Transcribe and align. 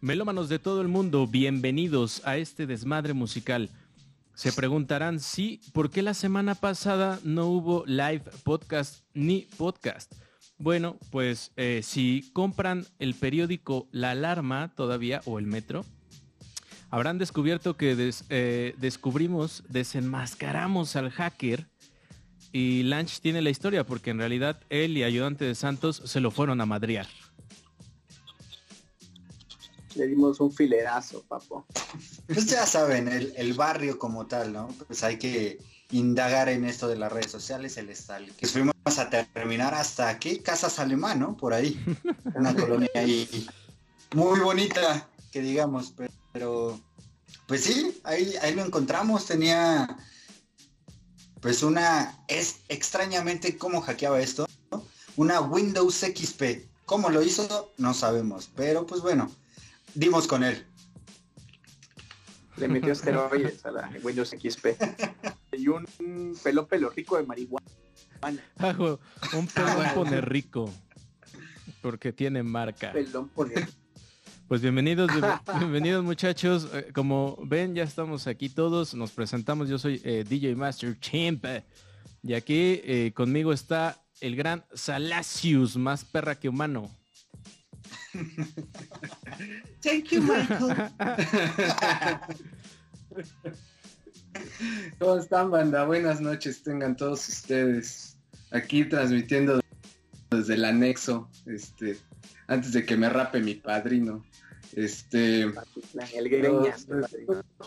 Melómanos 0.00 0.48
de 0.48 0.58
todo 0.58 0.80
el 0.80 0.88
mundo, 0.88 1.26
bienvenidos 1.26 2.26
a 2.26 2.36
este 2.36 2.66
desmadre 2.66 3.12
musical. 3.12 3.70
Se 4.34 4.52
preguntarán, 4.52 5.20
sí, 5.20 5.60
¿por 5.72 5.90
qué 5.90 6.02
la 6.02 6.14
semana 6.14 6.54
pasada 6.54 7.20
no 7.22 7.46
hubo 7.46 7.84
live 7.86 8.24
podcast 8.42 9.04
ni 9.14 9.46
podcast? 9.56 10.12
Bueno, 10.58 10.98
pues 11.10 11.52
eh, 11.56 11.80
si 11.84 12.30
compran 12.32 12.84
el 12.98 13.14
periódico 13.14 13.88
La 13.92 14.10
Alarma 14.10 14.72
todavía 14.74 15.20
o 15.24 15.38
el 15.38 15.46
Metro, 15.46 15.84
habrán 16.90 17.18
descubierto 17.18 17.76
que 17.76 18.10
eh, 18.28 18.74
descubrimos, 18.78 19.62
desenmascaramos 19.68 20.96
al 20.96 21.10
hacker 21.10 21.68
y 22.52 22.82
Lanch 22.82 23.20
tiene 23.20 23.40
la 23.40 23.50
historia 23.50 23.84
porque 23.84 24.10
en 24.10 24.18
realidad 24.18 24.60
él 24.68 24.96
y 24.96 25.04
ayudante 25.04 25.44
de 25.44 25.54
Santos 25.54 26.02
se 26.04 26.20
lo 26.20 26.30
fueron 26.30 26.60
a 26.60 26.66
madrear. 26.66 27.06
Le 29.94 30.06
dimos 30.06 30.40
un 30.40 30.52
filerazo, 30.52 31.22
papo. 31.28 31.66
Pues 32.26 32.46
ya 32.46 32.66
saben, 32.66 33.08
el, 33.08 33.52
barrio 33.54 33.98
como 33.98 34.26
tal, 34.26 34.52
¿no? 34.52 34.68
Pues 34.86 35.02
hay 35.04 35.18
que 35.18 35.58
indagar 35.90 36.48
en 36.48 36.64
esto 36.64 36.88
de 36.88 36.96
las 36.96 37.12
redes 37.12 37.30
sociales, 37.30 37.76
el 37.76 37.90
estal. 37.90 38.32
Que 38.36 38.46
fuimos 38.46 38.74
a 38.84 39.10
terminar 39.10 39.74
hasta 39.74 40.08
aquí, 40.08 40.38
Casas 40.38 40.78
Alemán, 40.78 41.20
¿no? 41.20 41.36
Por 41.36 41.52
ahí. 41.52 41.78
Una 42.34 42.54
colonia 42.56 42.90
ahí 42.94 43.46
muy 44.14 44.40
bonita, 44.40 45.08
que 45.30 45.40
digamos, 45.40 45.94
pero 46.32 46.80
pues 47.46 47.64
sí, 47.64 48.00
ahí, 48.04 48.34
ahí 48.42 48.54
lo 48.54 48.64
encontramos. 48.64 49.26
Tenía 49.26 49.96
pues 51.42 51.62
una, 51.64 52.24
es 52.28 52.60
extrañamente 52.68 53.58
cómo 53.58 53.80
hackeaba 53.80 54.20
esto, 54.20 54.46
una 55.16 55.40
Windows 55.40 55.96
XP. 55.96 56.70
¿Cómo 56.86 57.10
lo 57.10 57.22
hizo? 57.22 57.72
No 57.78 57.94
sabemos, 57.94 58.50
pero 58.54 58.86
pues 58.86 59.00
bueno, 59.02 59.30
dimos 59.94 60.26
con 60.26 60.44
él. 60.44 60.64
Le 62.56 62.68
metió 62.68 62.92
esteroides 62.92 63.64
a 63.64 63.70
la 63.70 63.90
Windows 64.02 64.30
XP. 64.30 64.66
y 65.52 65.68
un 65.68 65.86
pelón 66.42 66.66
pelo 66.66 66.90
rico 66.90 67.16
de 67.16 67.24
marihuana. 67.24 67.66
un 69.32 69.46
pelón 69.46 69.86
pone 69.94 70.20
rico. 70.20 70.72
Porque 71.80 72.12
tiene 72.12 72.42
marca. 72.42 72.92
Pelón 72.92 73.28
pone 73.28 73.54
Pues 74.48 74.60
bienvenidos, 74.60 75.10
bienvenidos 75.58 76.04
muchachos. 76.04 76.68
Eh, 76.74 76.90
como 76.94 77.38
ven, 77.42 77.74
ya 77.74 77.84
estamos 77.84 78.26
aquí 78.26 78.48
todos. 78.48 78.94
Nos 78.94 79.12
presentamos. 79.12 79.68
Yo 79.68 79.78
soy 79.78 80.00
eh, 80.04 80.24
DJ 80.28 80.54
Master 80.54 80.98
Chimp. 81.00 81.46
Y 82.22 82.34
aquí 82.34 82.80
eh, 82.84 83.12
conmigo 83.14 83.52
está 83.52 84.00
el 84.20 84.36
gran 84.36 84.64
Salacius, 84.74 85.76
más 85.76 86.04
perra 86.04 86.38
que 86.38 86.48
humano. 86.48 86.90
Thank 89.82 90.10
you, 90.10 90.22
Michael. 90.22 90.90
¿Cómo 94.98 95.16
están, 95.16 95.50
banda? 95.50 95.84
Buenas 95.84 96.20
noches, 96.20 96.62
tengan 96.62 96.96
todos 96.96 97.28
ustedes. 97.28 98.18
Aquí 98.50 98.84
transmitiendo 98.84 99.60
desde 100.30 100.54
el 100.54 100.64
anexo, 100.64 101.28
este, 101.46 101.98
antes 102.46 102.72
de 102.72 102.84
que 102.84 102.96
me 102.96 103.08
rape 103.08 103.40
mi 103.40 103.54
padrino. 103.54 104.24
Este. 104.74 105.52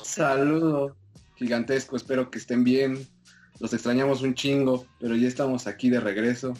saludo 0.03 0.95
gigantesco, 1.35 1.95
espero 1.95 2.29
que 2.31 2.39
estén 2.39 2.63
bien. 2.63 3.07
Los 3.59 3.73
extrañamos 3.73 4.21
un 4.21 4.35
chingo, 4.35 4.85
pero 4.99 5.15
ya 5.15 5.27
estamos 5.27 5.67
aquí 5.67 5.89
de 5.89 5.99
regreso. 5.99 6.53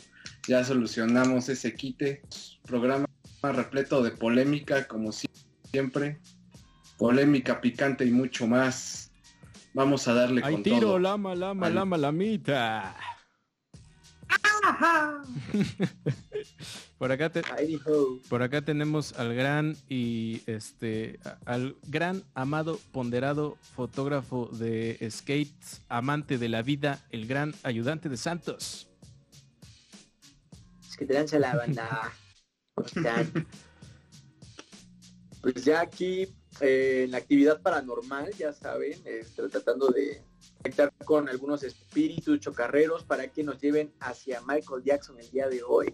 Ya 0.48 0.64
solucionamos 0.64 1.50
ese 1.50 1.74
quite. 1.74 2.22
Programa 2.66 3.08
repleto 3.52 4.04
de 4.04 4.12
polémica, 4.12 4.88
como 4.88 5.12
siempre. 5.12 6.20
Polémica, 6.98 7.62
picante 7.62 8.06
y 8.06 8.12
mucho 8.12 8.48
más. 8.48 9.12
Vamos 9.74 10.08
a 10.08 10.14
darle 10.14 10.42
con 10.42 10.64
tiro, 10.64 10.80
todo. 10.80 11.00
lama, 11.00 11.36
lama, 11.36 11.70
lama, 11.70 11.98
lamita. 11.98 12.96
por 16.98 17.12
acá 17.12 17.32
por 18.30 18.42
acá 18.42 18.62
tenemos 18.62 19.14
al 19.14 19.36
gran 19.36 19.76
y 19.88 20.42
este 20.46 21.20
al 21.46 21.76
gran 21.88 22.24
amado 22.34 22.80
ponderado 22.92 23.58
fotógrafo 23.76 24.50
de 24.52 24.98
skates, 25.12 25.82
amante 25.90 26.38
de 26.38 26.50
la 26.50 26.62
vida, 26.62 27.00
el 27.12 27.28
gran 27.28 27.54
ayudante 27.64 28.10
de 28.10 28.18
Santos. 28.18 28.90
Es 30.88 30.98
que 30.98 31.06
te 31.06 31.14
lanza 31.14 31.40
la 31.40 31.56
banda. 31.56 32.12
Pues 35.42 35.64
ya 35.64 35.82
aquí 35.82 36.28
eh, 36.60 37.04
en 37.04 37.12
la 37.12 37.18
actividad 37.18 37.62
paranormal, 37.62 38.34
ya 38.34 38.52
saben, 38.52 39.00
estoy 39.06 39.48
tratando 39.52 39.90
de 39.90 40.24
conectar 40.58 40.92
con 41.06 41.30
algunos 41.30 41.62
espíritus 41.62 42.40
chocarreros 42.40 43.04
para 43.04 43.28
que 43.28 43.44
nos 43.44 43.62
lleven 43.62 43.94
hacia 44.00 44.42
Michael 44.42 44.82
Jackson 44.84 45.20
el 45.20 45.30
día 45.30 45.48
de 45.48 45.62
hoy 45.62 45.94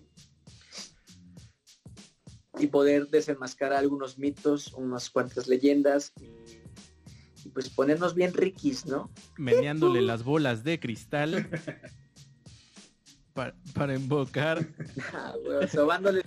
y 2.60 2.68
poder 2.68 3.10
desenmascarar 3.10 3.80
algunos 3.80 4.18
mitos, 4.18 4.72
unas 4.72 5.10
cuantas 5.10 5.48
leyendas 5.48 6.14
y, 6.22 7.50
pues 7.50 7.70
ponernos 7.70 8.16
bien 8.16 8.34
riquis, 8.34 8.86
¿no? 8.86 9.12
Meneándole 9.38 10.02
las 10.02 10.24
bolas 10.24 10.64
de 10.64 10.80
cristal 10.80 11.50
para, 13.34 13.54
para 13.74 13.96
invocar. 13.96 14.66
Ah, 15.14 15.34
sobándole 15.70 16.24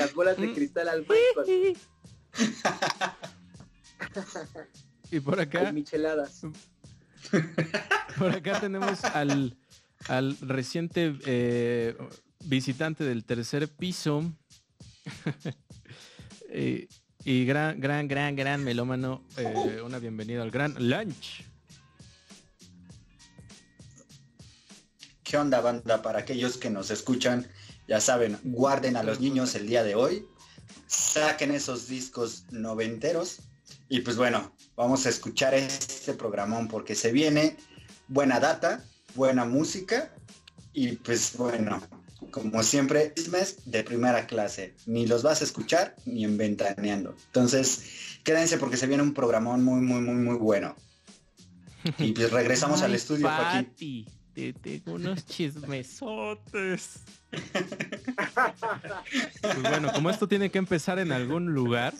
las 0.00 0.14
bolas 0.14 0.38
de 0.38 0.54
cristal 0.54 0.88
al 0.88 1.00
Michael. 1.00 1.76
y 5.10 5.20
por 5.20 5.40
acá. 5.40 5.72
micheladas. 5.72 6.42
Por 8.18 8.34
acá 8.34 8.60
tenemos 8.60 9.04
al, 9.04 9.56
al 10.08 10.36
reciente 10.40 11.14
eh, 11.26 11.96
visitante 12.44 13.04
del 13.04 13.24
tercer 13.24 13.68
piso. 13.68 14.24
y, 17.24 17.44
gran, 17.44 17.78
gran, 17.78 18.08
gran, 18.08 18.36
gran 18.36 18.64
melómano. 18.64 19.22
Eh, 19.36 19.82
una 19.84 19.98
bienvenida 19.98 20.42
al 20.42 20.50
gran 20.50 20.74
lunch. 20.78 21.44
¿Qué 25.22 25.36
onda, 25.36 25.60
banda? 25.60 26.02
Para 26.02 26.20
aquellos 26.20 26.56
que 26.56 26.70
nos 26.70 26.90
escuchan, 26.90 27.46
ya 27.90 28.00
saben, 28.00 28.38
guarden 28.44 28.96
a 28.96 29.02
los 29.02 29.20
niños 29.20 29.54
el 29.56 29.66
día 29.66 29.82
de 29.82 29.96
hoy 29.96 30.24
saquen 30.86 31.50
esos 31.50 31.88
discos 31.88 32.44
noventeros. 32.52 33.40
Y 33.88 34.00
pues 34.00 34.16
bueno, 34.16 34.54
vamos 34.76 35.06
a 35.06 35.08
escuchar 35.08 35.54
este 35.54 36.14
programón 36.14 36.68
porque 36.68 36.94
se 36.94 37.10
viene 37.10 37.56
buena 38.06 38.38
data, 38.38 38.84
buena 39.16 39.44
música 39.44 40.14
y 40.72 40.92
pues 40.92 41.36
bueno, 41.36 41.82
como 42.30 42.62
siempre, 42.62 43.12
mes 43.32 43.58
de 43.64 43.82
primera 43.82 44.28
clase. 44.28 44.76
Ni 44.86 45.08
los 45.08 45.24
vas 45.24 45.40
a 45.40 45.44
escuchar 45.44 45.96
ni 46.06 46.24
en 46.24 46.38
ventaneando. 46.38 47.16
Entonces, 47.26 48.20
quédense 48.22 48.56
porque 48.56 48.76
se 48.76 48.86
viene 48.86 49.02
un 49.02 49.14
programón 49.14 49.64
muy, 49.64 49.80
muy, 49.80 50.00
muy, 50.00 50.14
muy 50.14 50.36
bueno. 50.36 50.76
Y 51.98 52.12
pues 52.12 52.30
regresamos 52.30 52.82
al 52.82 52.94
estudio, 52.94 53.28
Joaquín. 53.28 54.06
Te 54.40 54.54
tengo 54.54 54.94
unos 54.96 55.26
chismesotes. 55.26 57.02
Pues 59.42 59.62
bueno, 59.62 59.92
como 59.92 60.08
esto 60.08 60.26
tiene 60.26 60.50
que 60.50 60.56
empezar 60.56 60.98
en 60.98 61.12
algún 61.12 61.52
lugar, 61.52 61.92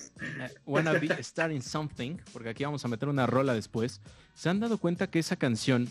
wanna 0.64 0.92
be 0.92 1.08
starting 1.22 1.60
something, 1.60 2.16
porque 2.32 2.48
aquí 2.48 2.64
vamos 2.64 2.82
a 2.84 2.88
meter 2.88 3.10
una 3.10 3.26
rola 3.26 3.52
después. 3.52 4.00
¿Se 4.34 4.48
han 4.48 4.58
dado 4.58 4.78
cuenta 4.78 5.10
que 5.10 5.18
esa 5.18 5.36
canción 5.36 5.86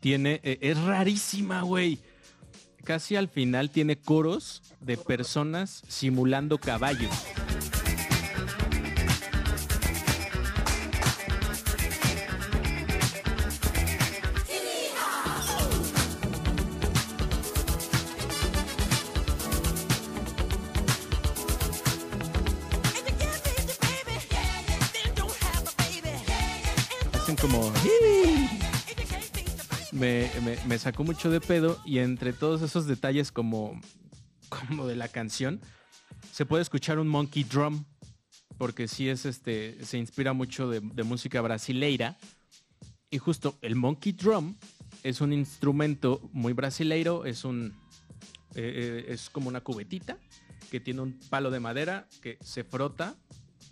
tiene, 0.00 0.40
eh, 0.42 0.58
es 0.60 0.78
rarísima, 0.82 1.62
güey? 1.62 1.98
Casi 2.84 3.16
al 3.16 3.28
final 3.28 3.70
tiene 3.70 3.98
coros 3.98 4.62
de 4.80 4.98
personas 4.98 5.82
simulando 5.88 6.58
caballos. 6.58 7.10
Me, 30.40 30.56
me, 30.66 30.78
sacó 30.78 31.04
mucho 31.04 31.30
de 31.30 31.40
pedo 31.40 31.80
y 31.84 31.98
entre 31.98 32.32
todos 32.32 32.62
esos 32.62 32.86
detalles 32.86 33.32
como, 33.32 33.80
como 34.48 34.86
de 34.86 34.94
la 34.94 35.08
canción, 35.08 35.60
se 36.32 36.46
puede 36.46 36.62
escuchar 36.62 36.98
un 36.98 37.08
monkey 37.08 37.44
drum, 37.44 37.84
porque 38.56 38.88
sí 38.88 39.08
es 39.08 39.24
este, 39.24 39.84
se 39.84 39.98
inspira 39.98 40.32
mucho 40.32 40.68
de, 40.68 40.80
música 41.02 41.40
brasileira. 41.40 42.16
Y 43.10 43.18
justo 43.18 43.58
el 43.62 43.74
monkey 43.74 44.12
drum 44.12 44.56
es 45.02 45.20
un 45.20 45.32
instrumento 45.32 46.20
muy 46.32 46.52
brasileiro, 46.52 47.24
es 47.24 47.44
un, 47.44 47.74
eh, 48.54 49.04
eh, 49.06 49.12
es 49.12 49.30
como 49.30 49.48
una 49.48 49.62
cubetita 49.62 50.18
que 50.70 50.80
tiene 50.80 51.00
un 51.00 51.18
palo 51.30 51.50
de 51.50 51.60
madera 51.60 52.06
que 52.20 52.38
se 52.42 52.64
frota. 52.64 53.16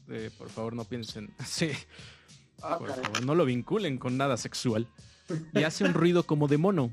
Eh, 0.08 0.30
por 0.38 0.48
favor, 0.48 0.74
no 0.74 0.84
piensen. 0.84 1.34
Sí. 1.44 1.70
Ah, 2.62 2.78
Por 2.78 2.88
caray. 2.88 3.04
favor, 3.04 3.24
no 3.26 3.34
lo 3.34 3.44
vinculen 3.44 3.98
con 3.98 4.16
nada 4.16 4.38
sexual. 4.38 4.88
Y 5.54 5.62
hace 5.64 5.84
un 5.84 5.94
ruido 5.94 6.24
como 6.24 6.48
de 6.48 6.58
mono. 6.58 6.92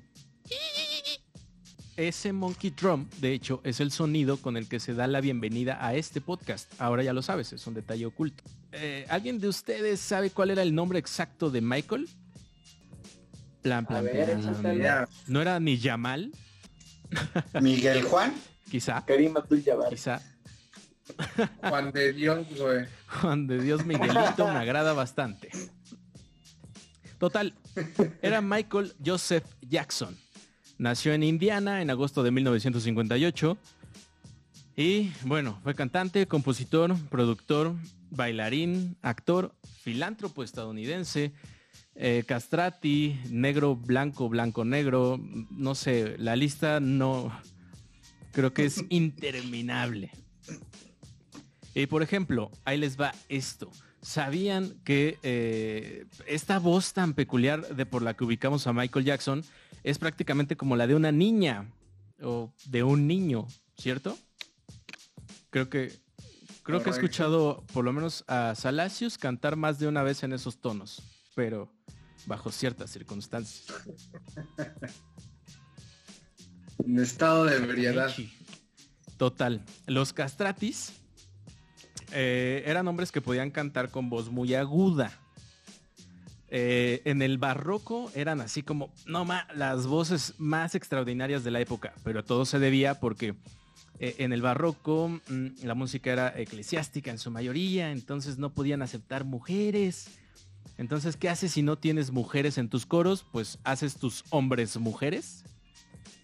Ese 1.96 2.34
monkey 2.34 2.72
drum, 2.72 3.08
de 3.22 3.34
hecho, 3.34 3.62
es 3.64 3.80
el 3.80 3.92
sonido 3.92 4.38
con 4.38 4.58
el 4.58 4.68
que 4.68 4.80
se 4.80 4.96
da 4.96 5.06
la 5.06 5.22
bienvenida 5.22 5.78
a 5.86 5.94
este 5.94 6.22
podcast. 6.22 6.72
Ahora 6.82 7.04
ya 7.04 7.14
lo 7.14 7.22
sabes, 7.22 7.54
es 7.54 7.68
un 7.68 7.76
detalle 7.76 8.08
oculto. 8.08 8.44
Eh, 8.72 9.06
¿Alguien 9.10 9.40
de 9.40 9.48
ustedes 9.48 10.00
sabe 10.00 10.32
cuál 10.32 10.50
era 10.50 10.64
el 10.64 10.74
nombre 10.74 10.98
exacto 10.98 11.52
de 11.52 11.62
Michael? 11.62 12.10
Plan, 13.62 13.86
A 13.86 13.88
plan, 13.88 14.04
ver, 14.06 14.40
plan. 14.40 15.08
No 15.28 15.40
era 15.42 15.60
ni 15.60 15.78
Yamal, 15.78 16.32
Miguel 17.62 18.02
Juan. 18.04 18.34
quizá, 18.72 19.06
Karim 19.06 19.38
Abdul-Jabbar. 19.38 19.90
quizá. 19.90 20.20
Juan 21.62 21.92
de 21.92 22.12
Dios, 22.14 22.48
güey. 22.58 22.88
Juan 23.22 23.46
de 23.46 23.62
Dios 23.62 23.86
Miguelito 23.86 24.48
me 24.48 24.58
agrada 24.60 24.94
bastante. 24.94 25.50
Total, 27.20 27.54
era 28.22 28.42
Michael 28.42 28.94
Joseph 29.04 29.46
Jackson. 29.62 30.18
Nació 30.78 31.14
en 31.14 31.24
Indiana 31.24 31.82
en 31.82 31.90
agosto 31.90 32.24
de 32.24 32.32
1958. 32.32 33.58
Y 34.76 35.12
bueno, 35.26 35.60
fue 35.64 35.76
cantante, 35.76 36.26
compositor, 36.28 36.96
productor, 37.10 37.76
bailarín, 38.10 38.98
actor, 39.02 39.54
filántropo 39.82 40.44
estadounidense, 40.44 41.32
eh, 41.96 42.24
castrati, 42.28 43.20
negro, 43.30 43.76
blanco, 43.76 44.30
blanco, 44.30 44.66
negro. 44.66 45.20
No 45.52 45.76
sé, 45.76 46.16
la 46.18 46.36
lista 46.36 46.80
no... 46.80 47.32
Creo 48.32 48.52
que 48.52 48.66
es 48.66 48.84
interminable. 48.90 50.12
Y 51.76 51.86
por 51.86 52.02
ejemplo, 52.02 52.52
ahí 52.66 52.78
les 52.78 53.00
va 53.00 53.14
esto. 53.30 53.72
¿Sabían 54.04 54.82
que 54.84 55.18
eh, 55.24 56.06
esta 56.28 56.60
voz 56.60 56.92
tan 56.92 57.14
peculiar 57.14 57.74
de 57.74 57.86
por 57.86 58.02
la 58.02 58.16
que 58.16 58.26
ubicamos 58.26 58.68
a 58.68 58.74
Michael 58.74 59.06
Jackson 59.06 59.46
es 59.84 59.98
prácticamente 59.98 60.58
como 60.58 60.76
la 60.76 60.88
de 60.88 60.96
una 60.96 61.14
niña 61.14 61.72
o 62.22 62.54
de 62.66 62.84
un 62.84 63.08
niño, 63.08 63.48
¿cierto? 63.78 64.18
Creo 65.50 65.70
que 65.70 65.94
creo 66.64 66.84
que 66.84 66.90
he 66.90 66.94
escuchado 66.94 67.64
por 67.74 67.86
lo 67.86 67.94
menos 67.94 68.26
a 68.28 68.56
Salacius 68.56 69.18
cantar 69.18 69.56
más 69.56 69.80
de 69.80 69.88
una 69.88 70.04
vez 70.04 70.24
en 70.24 70.34
esos 70.34 70.60
tonos, 70.60 71.02
pero 71.34 71.72
bajo 72.26 72.52
ciertas 72.52 72.92
circunstancias. 72.92 73.74
En 76.86 77.00
estado 77.00 77.46
de 77.46 77.56
ebriedad. 77.56 78.14
Total. 79.16 79.64
Los 79.88 80.12
castratis 80.12 81.03
eh, 82.14 82.64
eran 82.66 82.88
hombres 82.88 83.12
que 83.12 83.22
podían 83.22 83.52
cantar 83.52 83.90
con 83.90 84.10
voz 84.10 84.30
muy 84.30 84.54
aguda. 84.54 85.12
Eh, 86.56 87.02
en 87.06 87.24
el 87.24 87.40
barroco 87.40 88.12
eran 88.14 88.40
así 88.40 88.62
como, 88.62 88.94
no 89.08 89.26
ma, 89.26 89.48
las 89.56 89.88
voces 89.88 90.36
más 90.38 90.76
extraordinarias 90.76 91.44
de 91.44 91.50
la 91.50 91.60
época, 91.60 91.94
pero 92.04 92.24
todo 92.24 92.46
se 92.46 92.60
debía 92.60 93.00
porque 93.00 93.34
eh, 94.00 94.16
en 94.20 94.34
el 94.34 94.44
barroco 94.44 95.20
mm, 95.30 95.48
la 95.64 95.74
música 95.74 96.12
era 96.12 96.40
eclesiástica 96.40 97.10
en 97.10 97.18
su 97.18 97.32
mayoría, 97.32 97.92
entonces 97.92 98.38
no 98.38 98.54
podían 98.54 98.84
aceptar 98.84 99.24
mujeres. 99.24 100.10
Entonces, 100.78 101.18
¿qué 101.18 101.30
haces 101.30 101.54
si 101.54 101.64
no 101.64 101.78
tienes 101.78 102.12
mujeres 102.12 102.60
en 102.60 102.70
tus 102.70 102.86
coros? 102.86 103.26
Pues 103.32 103.58
haces 103.64 103.96
tus 103.96 104.24
hombres 104.30 104.78
mujeres 104.78 105.46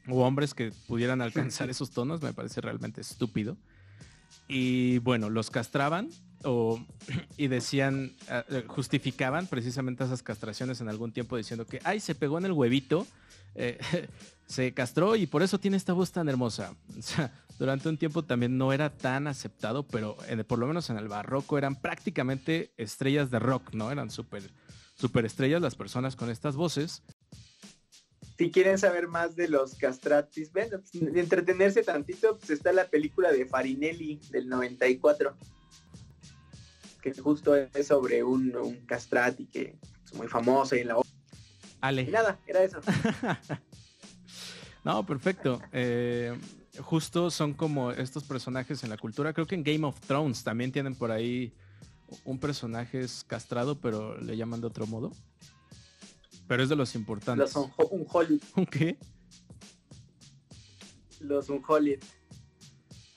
o 0.08 0.24
hombres 0.24 0.54
que 0.54 0.72
pudieran 0.88 1.22
alcanzar 1.22 1.70
esos 1.72 1.90
tonos, 1.90 2.22
me 2.22 2.34
parece 2.34 2.62
realmente 2.62 3.02
estúpido. 3.02 3.58
Y 4.48 4.98
bueno, 5.00 5.30
los 5.30 5.50
castraban 5.50 6.10
o, 6.44 6.84
y 7.38 7.48
decían, 7.48 8.12
eh, 8.30 8.64
justificaban 8.68 9.48
precisamente 9.48 10.04
esas 10.04 10.24
castraciones 10.24 10.82
en 10.82 10.90
algún 10.90 11.12
tiempo 11.12 11.38
diciendo 11.38 11.66
que, 11.66 11.80
ay, 11.84 12.00
se 12.00 12.16
pegó 12.16 12.38
en 12.38 12.46
el 12.46 12.52
huevito, 12.54 13.06
eh, 13.56 13.80
se 14.48 14.74
castró 14.74 15.16
y 15.16 15.28
por 15.28 15.44
eso 15.44 15.60
tiene 15.60 15.78
esta 15.78 15.94
voz 15.94 16.12
tan 16.12 16.30
hermosa. 16.30 16.74
O 16.98 17.02
sea, 17.02 17.32
durante 17.60 17.90
un 17.90 17.98
tiempo 17.98 18.24
también 18.24 18.58
no 18.58 18.74
era 18.74 18.90
tan 18.90 19.28
aceptado, 19.28 19.84
pero 19.84 20.18
por 20.48 20.60
lo 20.60 20.68
menos 20.68 20.90
en 20.90 20.98
el 20.98 21.08
barroco 21.08 21.58
eran 21.58 21.76
prácticamente 21.76 22.72
estrellas 22.78 23.30
de 23.30 23.40
rock, 23.40 23.74
¿no? 23.74 23.92
Eran 23.92 24.10
súper 24.10 24.44
estrellas 25.26 25.62
las 25.62 25.76
personas 25.76 26.16
con 26.16 26.30
estas 26.30 26.56
voces. 26.56 27.04
Si 28.40 28.52
quieren 28.52 28.78
saber 28.78 29.10
más 29.10 29.36
de 29.36 29.50
los 29.50 29.76
castratis, 29.76 30.54
ven, 30.54 30.70
pues, 30.70 30.96
entretenerse 30.96 31.84
tantito, 31.84 32.38
pues 32.38 32.52
está 32.52 32.72
la 32.72 32.88
película 32.88 33.34
de 33.34 33.46
Farinelli 33.46 34.18
del 34.32 34.48
94, 34.48 35.36
que 37.02 37.14
justo 37.16 37.54
es 37.54 37.86
sobre 37.86 38.24
un, 38.24 38.56
un 38.56 38.86
castrati 38.86 39.46
que 39.46 39.78
es 40.06 40.14
muy 40.14 40.30
famoso 40.30 40.78
y 40.78 40.80
en 40.80 40.88
la 40.88 41.00
y 41.00 41.02
Ale. 41.82 42.06
nada, 42.06 42.40
era 42.48 42.64
eso. 42.64 42.80
No, 44.86 45.06
perfecto. 45.06 45.62
Eh, 45.74 46.34
justo 46.80 47.30
son 47.32 47.54
como 47.54 47.92
estos 47.92 48.24
personajes 48.24 48.82
en 48.86 48.90
la 48.90 48.96
cultura. 48.96 49.34
Creo 49.34 49.46
que 49.46 49.56
en 49.56 49.64
Game 49.64 49.86
of 49.86 50.00
Thrones 50.00 50.46
también 50.46 50.72
tienen 50.72 50.96
por 50.96 51.12
ahí 51.12 51.54
un 52.24 52.40
personaje 52.40 53.02
es 53.02 53.26
castrado, 53.26 53.82
pero 53.82 54.18
le 54.18 54.38
llaman 54.38 54.62
de 54.62 54.68
otro 54.68 54.88
modo. 54.88 55.12
Pero 56.50 56.64
es 56.64 56.70
de 56.70 56.76
los 56.76 56.96
importantes. 56.96 57.54
Los 57.54 57.56
un, 57.56 57.72
un 57.92 58.06
Hollywood, 58.12 58.42
¿Un 58.56 58.66
qué? 58.66 58.98
los 61.22 61.48
un 61.50 61.62
Hollywood, 61.66 62.04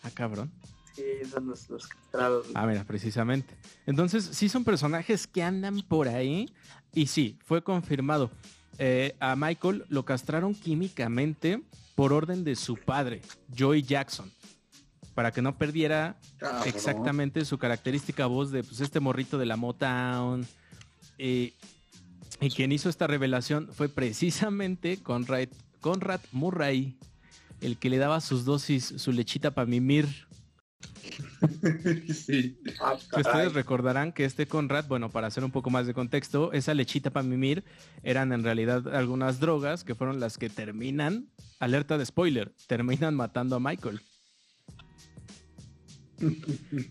Ah, 0.03 0.11
cabrón. 0.13 0.51
sí, 0.95 1.03
son 1.31 1.47
los, 1.47 1.71
los 1.71 1.87
castrados. 1.87 2.47
Ah, 2.55 2.67
mira, 2.67 2.85
precisamente. 2.85 3.57
Entonces, 3.87 4.25
sí 4.33 4.49
son 4.49 4.65
personajes 4.65 5.27
que 5.27 5.43
andan 5.43 5.81
por 5.83 6.09
ahí. 6.09 6.53
Y 6.93 7.07
sí, 7.07 7.39
fue 7.45 7.63
confirmado. 7.65 8.31
Eh, 8.79 9.17
a 9.21 9.35
Michael 9.37 9.85
lo 9.89 10.05
castraron 10.05 10.55
químicamente 10.55 11.63
por 11.95 12.13
orden 12.13 12.45
de 12.45 12.55
su 12.57 12.75
padre, 12.77 13.23
Joey 13.57 13.83
Jackson. 13.83 14.31
Para 15.15 15.31
que 15.31 15.41
no 15.41 15.57
perdiera 15.57 16.19
exactamente 16.67 17.45
su 17.47 17.57
característica 17.59 18.27
voz 18.27 18.51
de 18.51 18.63
pues, 18.65 18.81
este 18.81 19.01
morrito 19.01 19.39
de 19.39 19.47
la 19.47 19.57
Motown. 19.57 20.47
Y 22.43 22.51
quien 22.51 22.73
hizo 22.73 22.89
esta 22.89 23.07
revelación 23.07 23.69
fue 23.73 23.89
precisamente 23.89 24.99
Conrad, 25.01 25.49
Conrad 25.81 26.21
Murray, 26.33 26.99
el 27.61 27.79
que 27.79 27.89
le 27.89 27.99
daba 27.99 28.21
sus 28.21 28.45
dosis, 28.45 28.95
su 28.97 29.13
lechita 29.13 29.53
para 29.53 29.67
mimir. 29.67 30.09
sí. 32.13 32.59
Ah, 32.81 32.95
ustedes 33.17 33.53
recordarán 33.53 34.13
que 34.13 34.25
este 34.25 34.47
Conrad, 34.47 34.87
bueno, 34.87 35.11
para 35.11 35.29
hacer 35.29 35.45
un 35.45 35.53
poco 35.53 35.71
más 35.71 35.87
de 35.87 35.95
contexto, 35.95 36.53
esa 36.53 36.75
lechita 36.75 37.11
para 37.11 37.25
mimir 37.25 37.65
eran 38.03 38.33
en 38.33 38.43
realidad 38.43 38.93
algunas 38.93 39.39
drogas 39.39 39.85
que 39.85 39.95
fueron 39.95 40.19
las 40.19 40.37
que 40.37 40.51
terminan, 40.51 41.29
alerta 41.61 41.97
de 41.97 42.07
spoiler, 42.07 42.53
terminan 42.67 43.15
matando 43.15 43.55
a 43.55 43.61
Michael. 43.61 44.01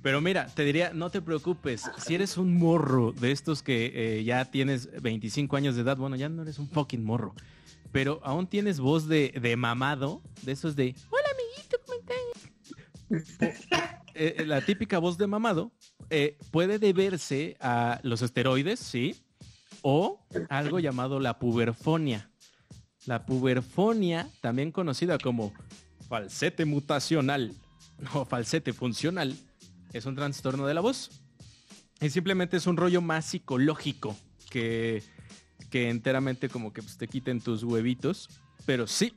Pero 0.01 0.21
mira, 0.21 0.47
te 0.47 0.63
diría, 0.63 0.91
no 0.93 1.09
te 1.09 1.21
preocupes, 1.21 1.89
si 1.97 2.15
eres 2.15 2.37
un 2.37 2.57
morro 2.57 3.11
de 3.11 3.31
estos 3.31 3.63
que 3.63 3.91
eh, 3.93 4.23
ya 4.23 4.45
tienes 4.45 4.89
25 5.01 5.55
años 5.55 5.75
de 5.75 5.81
edad, 5.81 5.97
bueno, 5.97 6.15
ya 6.15 6.29
no 6.29 6.41
eres 6.41 6.59
un 6.59 6.67
fucking 6.69 7.03
morro, 7.03 7.35
pero 7.91 8.19
aún 8.23 8.47
tienes 8.47 8.79
voz 8.79 9.07
de, 9.07 9.33
de 9.41 9.55
mamado, 9.55 10.21
de 10.43 10.51
esos 10.51 10.75
de, 10.75 10.95
hola 11.09 11.27
amiguito, 11.33 11.77
¿cómo 11.85 11.99
estás? 13.17 13.67
Eh, 14.13 14.43
la 14.45 14.61
típica 14.61 14.99
voz 14.99 15.17
de 15.17 15.27
mamado 15.27 15.71
eh, 16.09 16.37
puede 16.51 16.79
deberse 16.79 17.55
a 17.59 17.99
los 18.03 18.21
esteroides, 18.21 18.79
sí, 18.79 19.15
o 19.81 20.25
algo 20.49 20.79
llamado 20.79 21.19
la 21.19 21.39
puberfonia. 21.39 22.29
La 23.05 23.25
puberfonia, 23.25 24.29
también 24.41 24.71
conocida 24.71 25.17
como 25.17 25.53
falsete 26.07 26.65
mutacional 26.65 27.55
o 28.13 28.25
falsete 28.25 28.73
funcional, 28.73 29.35
es 29.93 30.05
un 30.05 30.15
trastorno 30.15 30.65
de 30.65 30.73
la 30.73 30.81
voz. 30.81 31.21
Y 31.99 32.09
simplemente 32.09 32.57
es 32.57 32.65
un 32.65 32.77
rollo 32.77 33.01
más 33.01 33.25
psicológico 33.25 34.17
que, 34.49 35.03
que 35.69 35.89
enteramente 35.89 36.49
como 36.49 36.73
que 36.73 36.81
pues, 36.81 36.97
te 36.97 37.07
quiten 37.07 37.41
tus 37.41 37.63
huevitos. 37.63 38.29
Pero 38.65 38.87
sí, 38.87 39.13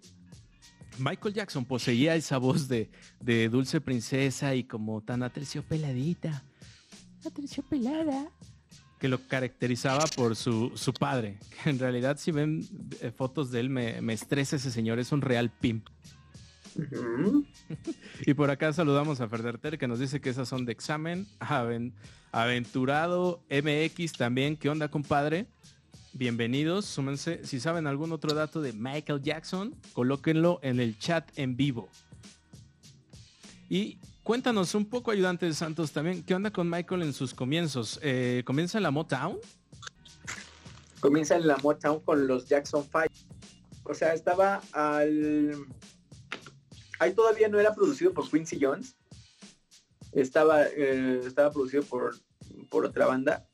Michael 0.99 1.35
Jackson 1.35 1.65
poseía 1.65 2.15
esa 2.15 2.39
voz 2.39 2.69
de, 2.69 2.91
de 3.21 3.49
dulce 3.49 3.81
princesa 3.81 4.55
y 4.55 4.65
como 4.65 5.01
tan 5.03 5.23
aterciopeladita. 5.23 6.45
Aterciopelada. 7.25 8.31
Que 8.99 9.09
lo 9.09 9.27
caracterizaba 9.27 10.05
por 10.15 10.37
su, 10.37 10.73
su 10.77 10.93
padre. 10.93 11.39
Que 11.63 11.71
en 11.71 11.79
realidad, 11.79 12.19
si 12.19 12.33
ven 12.33 12.67
eh, 13.01 13.11
fotos 13.11 13.51
de 13.51 13.61
él, 13.61 13.71
me, 13.71 14.01
me 14.03 14.13
estresa 14.13 14.57
ese 14.57 14.71
señor. 14.71 14.99
Es 14.99 15.13
un 15.13 15.23
real 15.23 15.51
pimp. 15.51 15.89
Y 18.27 18.35
por 18.35 18.51
acá 18.51 18.73
saludamos 18.73 19.21
a 19.21 19.29
Ferderter 19.29 19.79
que 19.79 19.89
nos 19.89 19.99
dice 19.99 20.21
que 20.21 20.31
esas 20.31 20.49
son 20.49 20.65
de 20.65 20.73
examen. 20.73 21.27
Aven- 21.41 21.93
Aventurado 22.33 23.43
MX 23.51 24.13
también. 24.13 24.57
¿Qué 24.57 24.69
onda, 24.69 24.89
compadre? 24.89 25.47
Bienvenidos. 26.13 26.85
Súmense. 26.85 27.45
Si 27.45 27.61
saben 27.61 27.87
algún 27.87 28.13
otro 28.13 28.35
dato 28.35 28.61
de 28.61 28.73
Michael 28.73 29.23
Jackson, 29.23 29.75
colóquenlo 29.93 30.59
en 30.63 30.81
el 30.81 30.99
chat 30.99 31.29
en 31.37 31.57
vivo. 31.57 31.89
Y 33.69 33.99
cuéntanos 34.23 34.75
un 34.75 34.85
poco, 34.85 35.11
ayudante 35.11 35.47
de 35.47 35.55
Santos, 35.55 35.93
también, 35.93 36.23
¿qué 36.23 36.35
onda 36.35 36.51
con 36.53 36.69
Michael 36.69 37.03
en 37.03 37.13
sus 37.13 37.35
comienzos? 37.35 37.99
Eh, 38.03 38.43
¿Comienza 38.45 38.79
en 38.79 38.83
la 38.85 38.91
Motown? 38.91 39.39
Comienza 41.01 41.37
en 41.37 41.47
la 41.47 41.57
Motown 41.59 42.01
con 42.01 42.27
los 42.27 42.47
Jackson 42.49 42.85
Five. 42.85 43.11
O 43.85 43.95
sea, 43.95 44.15
estaba 44.15 44.61
al... 44.73 45.53
Ahí 46.99 47.13
todavía 47.13 47.49
no 47.49 47.59
era 47.59 47.75
producido 47.75 48.13
por 48.13 48.31
Quincy 48.31 48.59
Jones. 48.61 48.97
Estaba, 50.13 50.65
eh, 50.67 51.23
estaba 51.27 51.51
producido 51.51 51.83
por, 51.83 52.17
por 52.69 52.85
otra 52.85 53.07
banda. 53.07 53.47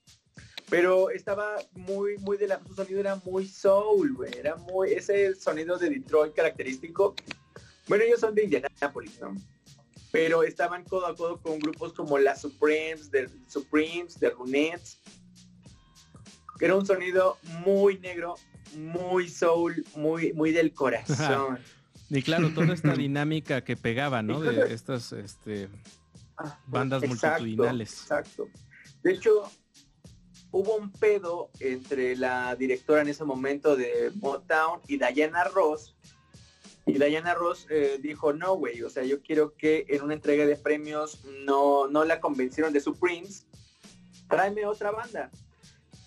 Pero 0.68 1.10
estaba 1.10 1.56
muy, 1.72 2.16
muy 2.18 2.36
de 2.36 2.46
la... 2.46 2.60
Su 2.66 2.74
sonido 2.74 3.00
era 3.00 3.16
muy 3.16 3.46
soul, 3.46 4.14
güey. 4.14 4.30
Era 4.38 4.56
muy... 4.56 4.92
Ese 4.92 5.34
sonido 5.34 5.76
de 5.78 5.90
Detroit 5.90 6.34
característico. 6.34 7.14
Bueno, 7.88 8.04
ellos 8.04 8.20
son 8.20 8.34
de 8.34 8.44
Indianapolis, 8.44 9.20
¿no? 9.20 9.34
Pero 10.12 10.42
estaban 10.44 10.84
codo 10.84 11.06
a 11.06 11.16
codo 11.16 11.40
con 11.40 11.58
grupos 11.58 11.92
como 11.92 12.18
las 12.18 12.42
Supremes, 12.42 13.10
de 13.10 13.28
Supremes, 13.48 14.18
de 14.20 14.30
Runettes. 14.30 15.00
Era 16.60 16.76
un 16.76 16.84
sonido 16.84 17.38
muy 17.64 17.98
negro, 17.98 18.36
muy 18.76 19.28
soul, 19.28 19.84
muy, 19.96 20.32
muy 20.32 20.52
del 20.52 20.72
corazón. 20.74 21.58
Y 22.10 22.22
claro, 22.22 22.50
toda 22.50 22.74
esta 22.74 22.94
dinámica 22.94 23.62
que 23.62 23.76
pegaba, 23.76 24.22
¿no? 24.22 24.40
De 24.40 24.74
estas 24.74 25.12
este, 25.12 25.68
ah, 26.36 26.58
bandas 26.66 27.06
multitudinales. 27.06 28.02
Exacto. 28.02 28.48
De 29.02 29.12
hecho, 29.12 29.48
hubo 30.50 30.76
un 30.76 30.90
pedo 30.90 31.50
entre 31.60 32.16
la 32.16 32.56
directora 32.56 33.02
en 33.02 33.08
ese 33.08 33.24
momento 33.24 33.76
de 33.76 34.10
Motown 34.16 34.80
y 34.88 34.98
Diana 34.98 35.44
Ross. 35.44 35.94
Y 36.86 36.94
Diana 36.94 37.34
Ross 37.34 37.66
eh, 37.70 38.00
dijo, 38.02 38.32
no, 38.32 38.56
güey, 38.56 38.82
o 38.82 38.90
sea, 38.90 39.04
yo 39.04 39.22
quiero 39.22 39.54
que 39.54 39.86
en 39.88 40.02
una 40.02 40.14
entrega 40.14 40.44
de 40.46 40.56
premios 40.56 41.24
no, 41.44 41.86
no 41.86 42.04
la 42.04 42.20
convencieron 42.20 42.72
de 42.72 42.80
Supremes, 42.80 43.46
tráeme 44.28 44.66
otra 44.66 44.90
banda. 44.90 45.30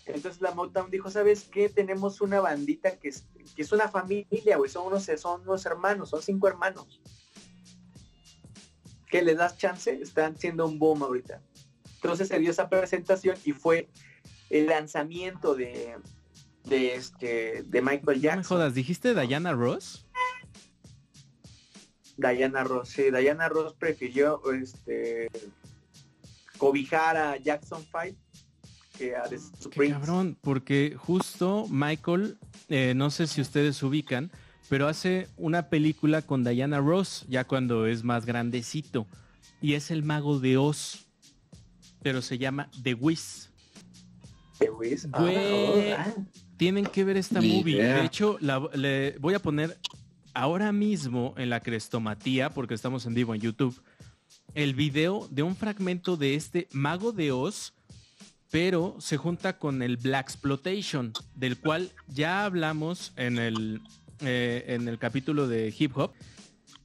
Entonces 0.05 0.41
la 0.41 0.53
Motown 0.53 0.91
dijo, 0.91 1.09
¿sabes 1.09 1.43
qué? 1.43 1.69
Tenemos 1.69 2.19
una 2.19 2.41
bandita 2.41 2.97
que 2.97 3.09
es, 3.09 3.25
que 3.55 3.61
es 3.61 3.71
una 3.71 3.87
familia, 3.87 4.57
güey, 4.57 4.69
son 4.69 4.87
unos, 4.87 5.05
son 5.17 5.41
unos 5.41 5.65
hermanos, 5.65 6.09
son 6.09 6.21
cinco 6.21 6.47
hermanos. 6.47 7.01
¿Qué 9.09 9.21
le 9.21 9.35
das 9.35 9.57
chance? 9.57 10.01
Están 10.01 10.37
siendo 10.37 10.65
un 10.65 10.77
boom 10.77 11.03
ahorita. 11.03 11.41
Entonces 11.95 12.27
se 12.27 12.39
dio 12.39 12.51
esa 12.51 12.67
presentación 12.67 13.37
y 13.45 13.53
fue 13.53 13.87
el 14.49 14.65
lanzamiento 14.67 15.55
de, 15.55 15.95
de, 16.65 16.95
este, 16.95 17.63
de 17.63 17.81
Michael 17.81 18.19
Jackson. 18.19 18.37
No 18.37 18.41
me 18.41 18.43
jodas, 18.43 18.73
¿dijiste 18.73 19.13
Diana 19.13 19.53
Ross? 19.53 20.05
Diana 22.17 22.63
Ross, 22.63 22.89
sí, 22.89 23.03
Diana 23.09 23.49
Ross 23.49 23.73
prefirió 23.73 24.41
este, 24.51 25.29
cobijar 26.57 27.17
a 27.17 27.37
Jackson 27.37 27.83
5 27.83 28.22
que 28.97 29.15
a 29.15 29.23
The 29.23 29.37
Qué 29.69 29.89
cabrón, 29.89 30.37
porque 30.41 30.95
justo 30.97 31.67
Michael, 31.69 32.37
eh, 32.69 32.93
no 32.95 33.09
sé 33.09 33.27
si 33.27 33.41
ustedes 33.41 33.81
ubican, 33.83 34.31
pero 34.69 34.87
hace 34.87 35.27
una 35.37 35.69
película 35.69 36.21
con 36.21 36.43
Diana 36.43 36.79
Ross, 36.79 37.25
ya 37.27 37.43
cuando 37.43 37.85
es 37.85 38.03
más 38.03 38.25
grandecito, 38.25 39.07
y 39.61 39.73
es 39.73 39.91
el 39.91 40.03
mago 40.03 40.39
de 40.39 40.57
Oz, 40.57 41.05
pero 42.01 42.21
se 42.21 42.37
llama 42.37 42.69
The 42.81 42.93
Wiz. 42.93 43.49
Ah, 45.13 45.23
ah. 45.97 46.13
tienen 46.57 46.85
que 46.85 47.03
ver 47.03 47.17
esta 47.17 47.41
movie. 47.41 47.81
De 47.81 48.05
hecho, 48.05 48.37
le 48.39 49.17
voy 49.19 49.33
a 49.33 49.39
poner 49.39 49.77
ahora 50.33 50.71
mismo 50.71 51.33
en 51.37 51.49
la 51.49 51.59
crestomatía, 51.59 52.49
porque 52.49 52.73
estamos 52.73 53.05
en 53.05 53.13
vivo 53.13 53.35
en 53.35 53.41
YouTube, 53.41 53.81
el 54.53 54.73
video 54.73 55.27
de 55.31 55.43
un 55.43 55.55
fragmento 55.55 56.17
de 56.17 56.35
este 56.35 56.67
Mago 56.71 57.11
de 57.11 57.31
Oz, 57.31 57.73
pero 58.53 58.95
se 58.99 59.17
junta 59.17 59.57
con 59.57 59.81
el 59.81 59.97
Black 59.97 60.29
Exploitation, 60.29 61.11
del 61.33 61.57
cual 61.57 61.91
ya 62.07 62.45
hablamos 62.45 63.11
en 63.15 63.39
el, 63.39 63.81
eh, 64.19 64.65
en 64.67 64.87
el 64.87 64.99
capítulo 64.99 65.47
de 65.47 65.73
hip 65.75 65.97
hop. 65.97 66.11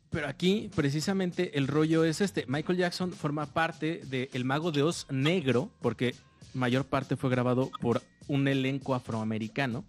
Pero 0.08 0.28
aquí 0.28 0.70
precisamente 0.74 1.58
el 1.58 1.68
rollo 1.68 2.04
es 2.04 2.22
este. 2.22 2.46
Michael 2.48 2.78
Jackson 2.78 3.12
forma 3.12 3.44
parte 3.44 4.00
de 4.06 4.30
El 4.32 4.46
Mago 4.46 4.72
de 4.72 4.82
Oz 4.82 5.06
negro, 5.10 5.70
porque 5.82 6.14
mayor 6.54 6.86
parte 6.86 7.16
fue 7.16 7.28
grabado 7.28 7.70
por 7.82 8.00
un 8.28 8.48
elenco 8.48 8.94
afroamericano. 8.94 9.84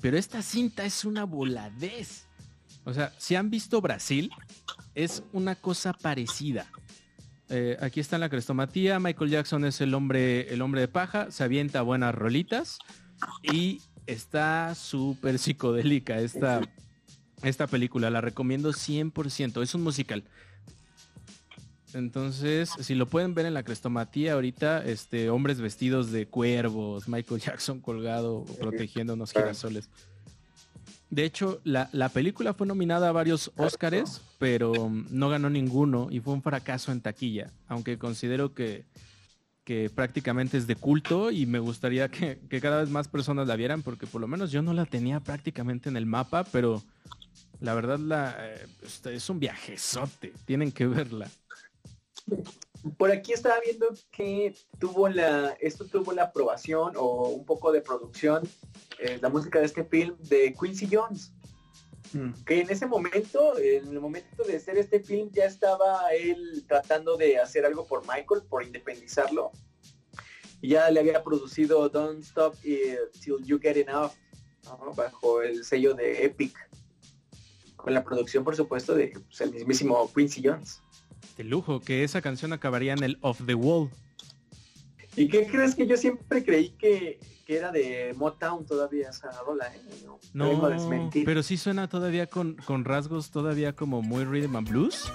Pero 0.00 0.18
esta 0.18 0.42
cinta 0.42 0.84
es 0.84 1.04
una 1.04 1.22
voladez. 1.22 2.26
O 2.82 2.92
sea, 2.92 3.14
si 3.16 3.36
han 3.36 3.48
visto 3.48 3.80
Brasil, 3.80 4.32
es 4.96 5.22
una 5.32 5.54
cosa 5.54 5.92
parecida. 5.92 6.66
Eh, 7.48 7.76
aquí 7.80 8.00
está 8.00 8.16
en 8.16 8.20
la 8.20 8.28
crestomatía. 8.28 8.98
Michael 8.98 9.30
Jackson 9.30 9.64
es 9.64 9.80
el 9.80 9.94
hombre, 9.94 10.52
el 10.52 10.62
hombre 10.62 10.80
de 10.80 10.88
paja. 10.88 11.30
Se 11.30 11.44
avienta 11.44 11.82
buenas 11.82 12.14
rolitas. 12.14 12.78
Y 13.42 13.80
está 14.06 14.74
súper 14.74 15.38
psicodélica 15.38 16.18
esta, 16.20 16.60
esta 17.42 17.66
película. 17.66 18.10
La 18.10 18.20
recomiendo 18.20 18.72
100%. 18.72 19.62
Es 19.62 19.74
un 19.74 19.82
musical. 19.82 20.24
Entonces, 21.94 22.70
si 22.80 22.94
lo 22.94 23.06
pueden 23.06 23.34
ver 23.34 23.46
en 23.46 23.54
la 23.54 23.62
crestomatía 23.62 24.34
ahorita, 24.34 24.84
este, 24.84 25.30
hombres 25.30 25.60
vestidos 25.60 26.12
de 26.12 26.26
cuervos, 26.26 27.08
Michael 27.08 27.40
Jackson 27.40 27.80
colgado 27.80 28.44
protegiendo 28.60 29.14
unos 29.14 29.32
girasoles. 29.32 29.88
De 31.08 31.24
hecho, 31.24 31.60
la, 31.64 32.08
película 32.08 32.52
fue 32.52 32.66
nominada 32.66 33.08
a 33.08 33.12
varios 33.12 33.52
Óscares, 33.56 34.22
pero 34.38 34.90
no 35.10 35.28
ganó 35.28 35.48
ninguno 35.48 36.08
y 36.10 36.20
fue 36.20 36.34
un 36.34 36.42
fracaso 36.42 36.90
en 36.90 37.00
taquilla, 37.00 37.52
aunque 37.68 37.96
considero 37.96 38.54
que, 38.54 38.84
que 39.62 39.88
prácticamente 39.88 40.58
es 40.58 40.66
de 40.66 40.74
culto 40.74 41.30
y 41.30 41.46
me 41.46 41.60
gustaría 41.60 42.08
que, 42.08 42.38
cada 42.60 42.80
vez 42.80 42.90
más 42.90 43.06
personas 43.06 43.46
la 43.46 43.56
vieran, 43.56 43.82
porque 43.82 44.06
por 44.06 44.20
lo 44.20 44.26
menos 44.26 44.50
yo 44.50 44.62
no 44.62 44.72
la 44.72 44.84
tenía 44.84 45.20
prácticamente 45.20 45.88
en 45.88 45.96
el 45.96 46.06
mapa, 46.06 46.44
pero 46.44 46.82
la 47.60 47.74
verdad 47.74 48.00
la, 48.00 48.36
eh, 48.38 48.66
es 49.12 49.30
un 49.30 49.38
viajezote, 49.38 50.32
tienen 50.44 50.72
que 50.72 50.86
verla. 50.86 51.30
Por 52.96 53.10
aquí 53.10 53.32
estaba 53.32 53.56
viendo 53.64 53.88
que 54.12 54.54
tuvo 54.78 55.08
la, 55.08 55.56
esto 55.60 55.86
tuvo 55.86 56.12
la 56.12 56.24
aprobación 56.24 56.92
o 56.96 57.28
un 57.28 57.44
poco 57.44 57.72
de 57.72 57.80
producción, 57.80 58.48
eh, 58.98 59.18
la 59.20 59.28
música 59.28 59.58
de 59.58 59.66
este 59.66 59.84
film 59.84 60.16
de 60.18 60.54
Quincy 60.54 60.88
Jones. 60.90 61.32
Mm. 62.12 62.32
Que 62.44 62.60
en 62.60 62.70
ese 62.70 62.86
momento, 62.86 63.58
en 63.58 63.88
el 63.88 64.00
momento 64.00 64.44
de 64.44 64.56
hacer 64.56 64.78
este 64.78 65.00
film, 65.00 65.30
ya 65.32 65.46
estaba 65.46 66.08
él 66.12 66.64
tratando 66.68 67.16
de 67.16 67.38
hacer 67.38 67.66
algo 67.66 67.86
por 67.86 68.02
Michael, 68.02 68.42
por 68.48 68.62
independizarlo. 68.62 69.50
Y 70.60 70.70
ya 70.70 70.90
le 70.90 71.00
había 71.00 71.24
producido 71.24 71.88
Don't 71.88 72.22
Stop 72.22 72.56
Till 72.60 73.44
You 73.44 73.58
Get 73.60 73.76
Enough, 73.76 74.12
bajo 74.94 75.42
el 75.42 75.64
sello 75.64 75.94
de 75.94 76.24
Epic. 76.24 76.56
Con 77.74 77.94
la 77.94 78.04
producción, 78.04 78.44
por 78.44 78.54
supuesto, 78.54 78.94
de 78.94 79.08
pues, 79.08 79.40
el 79.40 79.52
mismísimo 79.52 80.10
Quincy 80.14 80.42
Jones 80.44 80.82
de 81.36 81.44
lujo, 81.44 81.80
que 81.80 82.04
esa 82.04 82.20
canción 82.22 82.52
acabaría 82.52 82.92
en 82.92 83.02
el 83.02 83.18
Off 83.20 83.40
the 83.44 83.54
Wall. 83.54 83.90
¿Y 85.16 85.28
qué 85.28 85.46
crees 85.46 85.74
que 85.74 85.86
yo 85.86 85.96
siempre 85.96 86.44
creí 86.44 86.70
que, 86.70 87.18
era 87.48 87.70
de 87.70 88.12
Motown 88.16 88.66
todavía 88.66 89.10
esa 89.10 89.30
rola? 89.42 89.72
¿eh? 89.74 89.80
No, 90.34 90.68
pero 91.24 91.42
sí 91.42 91.56
suena 91.56 91.88
todavía 91.88 92.26
con, 92.26 92.54
con 92.54 92.84
rasgos 92.84 93.30
todavía 93.30 93.74
como 93.74 94.02
muy 94.02 94.24
rhythm 94.24 94.56
and 94.56 94.68
blues. 94.68 95.10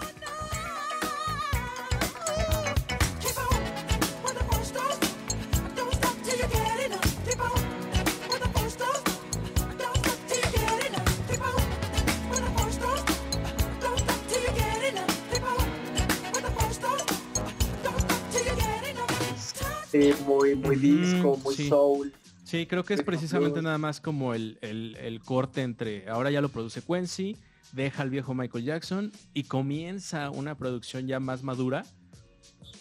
Sí, 20.01 20.13
muy, 20.25 20.55
muy 20.55 20.77
disco, 20.77 21.37
muy 21.43 21.53
soul. 21.53 22.11
Sí, 22.43 22.65
creo 22.65 22.83
que 22.83 22.95
es 22.95 23.03
precisamente 23.03 23.61
nada 23.61 23.77
más 23.77 24.01
como 24.01 24.33
el, 24.33 25.21
corte 25.23 25.61
entre 25.61 26.09
ahora 26.09 26.31
ya 26.31 26.41
lo 26.41 26.49
produce 26.49 26.81
Quincy, 26.81 27.37
deja 27.71 28.01
al 28.01 28.09
viejo 28.09 28.33
Michael 28.33 28.65
Jackson 28.65 29.11
y 29.35 29.43
comienza 29.43 30.31
una 30.31 30.55
producción 30.55 31.05
ya 31.05 31.19
más 31.19 31.43
madura 31.43 31.85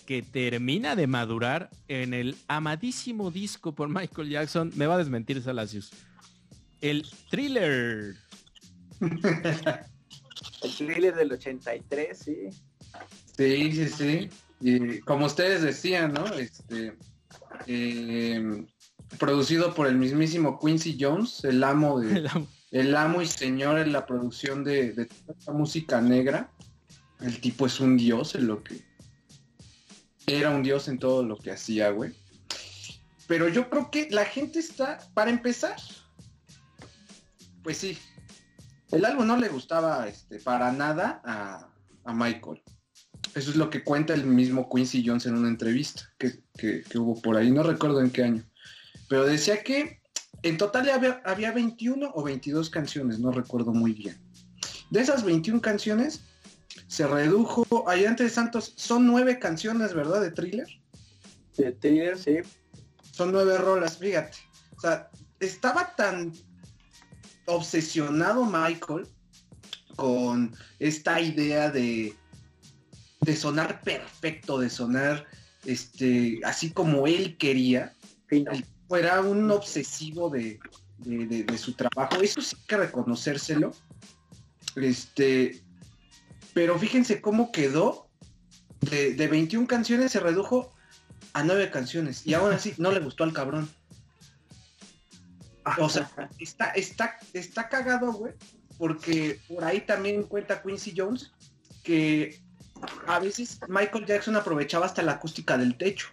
que 0.06 0.22
termina 0.22 0.96
de 0.96 1.06
madurar 1.06 1.68
en 1.88 2.14
el 2.14 2.36
amadísimo 2.48 3.30
disco 3.30 3.74
por 3.74 3.90
Michael 3.90 4.30
Jackson. 4.30 4.72
Me 4.74 4.86
va 4.86 4.94
a 4.94 4.98
desmentir 4.98 5.42
Salasius. 5.42 5.90
El 6.80 7.06
thriller. 7.30 8.16
el 10.62 10.74
thriller 10.74 11.14
del 11.14 11.32
83, 11.32 12.18
sí. 12.18 12.48
Sí, 13.36 13.72
sí, 13.72 13.88
sí. 13.88 14.30
Y 14.60 15.00
como 15.00 15.26
ustedes 15.26 15.60
decían, 15.60 16.14
¿no? 16.14 16.26
Este, 16.34 16.94
eh, 17.66 18.66
producido 19.18 19.74
por 19.74 19.86
el 19.86 19.96
mismísimo 19.96 20.58
Quincy 20.58 20.96
Jones, 21.00 21.44
el 21.44 21.62
amo 21.64 22.00
de, 22.00 22.28
el 22.70 22.96
amo. 22.96 23.22
y 23.22 23.26
señor 23.26 23.78
en 23.78 23.92
la 23.92 24.06
producción 24.06 24.64
de, 24.64 24.92
de 24.92 25.08
música 25.52 26.00
negra. 26.00 26.50
El 27.20 27.40
tipo 27.40 27.66
es 27.66 27.80
un 27.80 27.98
dios 27.98 28.34
en 28.34 28.46
lo 28.46 28.62
que, 28.62 28.82
era 30.26 30.50
un 30.50 30.62
dios 30.62 30.88
en 30.88 30.98
todo 30.98 31.22
lo 31.22 31.36
que 31.36 31.50
hacía, 31.50 31.90
güey. 31.90 32.14
Pero 33.26 33.48
yo 33.48 33.68
creo 33.68 33.90
que 33.90 34.08
la 34.10 34.24
gente 34.24 34.58
está, 34.58 34.98
para 35.14 35.30
empezar, 35.30 35.76
pues 37.62 37.78
sí, 37.78 37.98
el 38.90 39.04
álbum 39.04 39.26
no 39.26 39.36
le 39.36 39.48
gustaba 39.48 40.08
este, 40.08 40.40
para 40.40 40.72
nada 40.72 41.20
a, 41.24 41.68
a 42.04 42.14
Michael. 42.14 42.62
Eso 43.34 43.50
es 43.50 43.56
lo 43.56 43.70
que 43.70 43.84
cuenta 43.84 44.12
el 44.14 44.24
mismo 44.26 44.68
Quincy 44.68 45.04
Jones 45.06 45.26
en 45.26 45.36
una 45.36 45.48
entrevista 45.48 46.02
que, 46.18 46.40
que- 46.56 46.82
que 46.82 46.98
hubo 46.98 47.20
por 47.20 47.36
ahí, 47.36 47.50
no 47.50 47.62
recuerdo 47.62 48.00
en 48.00 48.10
qué 48.10 48.24
año. 48.24 48.44
Pero 49.08 49.24
decía 49.24 49.62
que 49.62 50.00
en 50.42 50.56
total 50.56 50.88
había, 50.90 51.20
había 51.24 51.52
21 51.52 52.10
o 52.14 52.22
22 52.22 52.70
canciones, 52.70 53.18
no 53.18 53.30
recuerdo 53.30 53.72
muy 53.72 53.92
bien. 53.92 54.16
De 54.90 55.00
esas 55.00 55.22
21 55.24 55.60
canciones, 55.60 56.22
se 56.88 57.06
redujo, 57.06 57.88
allá 57.88 58.08
antes 58.08 58.32
Santos, 58.32 58.72
son 58.76 59.06
nueve 59.06 59.38
canciones, 59.38 59.94
¿verdad? 59.94 60.20
De 60.20 60.32
thriller. 60.32 60.66
De 61.56 61.72
thriller, 61.72 62.18
sí. 62.18 62.38
Son 63.12 63.30
nueve 63.30 63.58
rolas, 63.58 63.98
fíjate. 63.98 64.38
O 64.76 64.80
sea, 64.80 65.08
estaba 65.38 65.94
tan 65.94 66.32
obsesionado 67.46 68.44
Michael 68.44 69.06
con 69.96 70.54
esta 70.78 71.20
idea 71.20 71.70
de, 71.70 72.14
de 73.20 73.36
sonar 73.36 73.82
perfecto, 73.82 74.58
de 74.58 74.70
sonar 74.70 75.26
este, 75.64 76.40
así 76.44 76.70
como 76.72 77.06
él 77.06 77.36
quería. 77.36 77.92
Fino. 78.26 78.50
El 78.52 78.64
tipo 78.64 78.96
era 78.96 79.20
un 79.20 79.50
obsesivo 79.50 80.30
de, 80.30 80.58
de- 80.98 81.26
de- 81.26 81.44
de 81.44 81.58
su 81.58 81.74
trabajo. 81.74 82.20
Eso 82.22 82.40
sí 82.40 82.56
hay 82.58 82.66
que 82.66 82.76
reconocérselo. 82.78 83.72
Este, 84.76 85.62
pero 86.54 86.78
fíjense 86.78 87.20
cómo 87.20 87.52
quedó. 87.52 88.06
De, 88.80 89.12
de 89.12 89.28
21 89.28 89.66
canciones 89.66 90.10
se 90.12 90.20
redujo 90.20 90.72
a 91.34 91.44
9 91.44 91.70
canciones. 91.70 92.26
Y 92.26 92.32
aún 92.32 92.50
así 92.52 92.72
no 92.78 92.90
le 92.90 93.00
gustó 93.00 93.24
al 93.24 93.34
cabrón. 93.34 93.68
O 95.78 95.88
sea, 95.90 96.10
está, 96.38 96.70
está, 96.70 97.18
está 97.34 97.68
cagado, 97.68 98.12
güey. 98.14 98.32
Porque 98.78 99.38
por 99.46 99.62
ahí 99.64 99.82
también 99.82 100.22
cuenta 100.22 100.62
Quincy 100.62 100.94
Jones 100.96 101.30
que 101.84 102.40
a 103.06 103.18
veces 103.18 103.60
Michael 103.68 104.06
Jackson 104.06 104.36
aprovechaba 104.36 104.86
hasta 104.86 105.02
la 105.02 105.12
acústica 105.12 105.56
del 105.58 105.76
techo. 105.76 106.08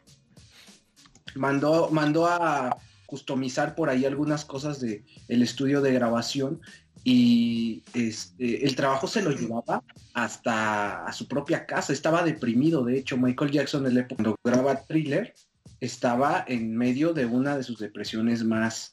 Mandó, 1.35 1.89
mandó 1.91 2.25
a 2.25 2.77
customizar 3.05 3.75
por 3.75 3.89
ahí 3.89 4.05
algunas 4.05 4.45
cosas 4.45 4.79
de 4.79 5.03
el 5.27 5.41
estudio 5.41 5.81
de 5.81 5.93
grabación 5.93 6.61
y 7.03 7.83
este, 7.93 8.65
el 8.65 8.75
trabajo 8.75 9.07
se 9.07 9.21
lo 9.21 9.31
llevaba 9.31 9.83
hasta 10.13 11.05
a 11.05 11.13
su 11.13 11.27
propia 11.27 11.65
casa. 11.65 11.93
Estaba 11.93 12.23
deprimido, 12.23 12.83
de 12.83 12.97
hecho, 12.97 13.17
Michael 13.17 13.51
Jackson 13.51 13.85
en 13.87 13.95
la 13.95 14.01
época 14.01 14.23
cuando 14.23 14.39
graba 14.43 14.83
Thriller 14.85 15.33
estaba 15.79 16.43
en 16.47 16.75
medio 16.75 17.13
de 17.13 17.25
una 17.25 17.55
de 17.55 17.63
sus 17.63 17.79
depresiones 17.79 18.43
más, 18.43 18.91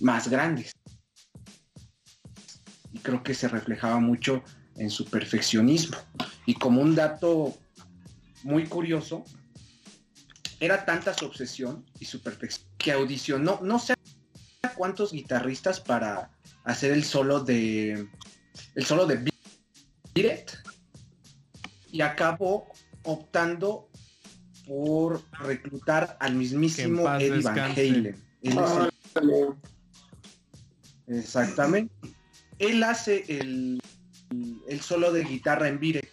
más 0.00 0.28
grandes. 0.28 0.72
Y 2.92 2.98
creo 2.98 3.22
que 3.22 3.34
se 3.34 3.48
reflejaba 3.48 3.98
mucho 4.00 4.42
en 4.76 4.90
su 4.90 5.04
perfeccionismo. 5.04 5.96
Y 6.48 6.54
como 6.54 6.80
un 6.80 6.94
dato 6.94 7.54
muy 8.42 8.64
curioso, 8.66 9.22
era 10.60 10.86
tanta 10.86 11.12
su 11.12 11.26
obsesión 11.26 11.84
y 12.00 12.06
su 12.06 12.22
perfección 12.22 12.66
que 12.78 12.92
audicionó, 12.92 13.60
no 13.62 13.78
sé 13.78 13.92
cuántos 14.74 15.12
guitarristas 15.12 15.78
para 15.78 16.30
hacer 16.64 16.92
el 16.92 17.04
solo 17.04 17.40
de 17.40 18.08
el 18.74 18.86
solo 18.86 19.04
de 19.04 19.30
It 20.14 20.52
y 21.92 22.00
acabó 22.00 22.72
optando 23.02 23.90
por 24.66 25.22
reclutar 25.40 26.16
al 26.18 26.34
mismísimo 26.34 27.06
Eddie 27.16 27.42
Van. 27.42 27.58
Halen. 27.58 27.76
Él 27.76 28.16
es 28.42 28.52
el- 28.52 28.58
Órale. 28.58 29.54
Exactamente. 31.08 31.94
Él 32.58 32.82
hace 32.84 33.22
el, 33.28 33.82
el 34.66 34.80
solo 34.80 35.12
de 35.12 35.24
guitarra 35.24 35.68
en 35.68 35.78
Beat 35.78 36.04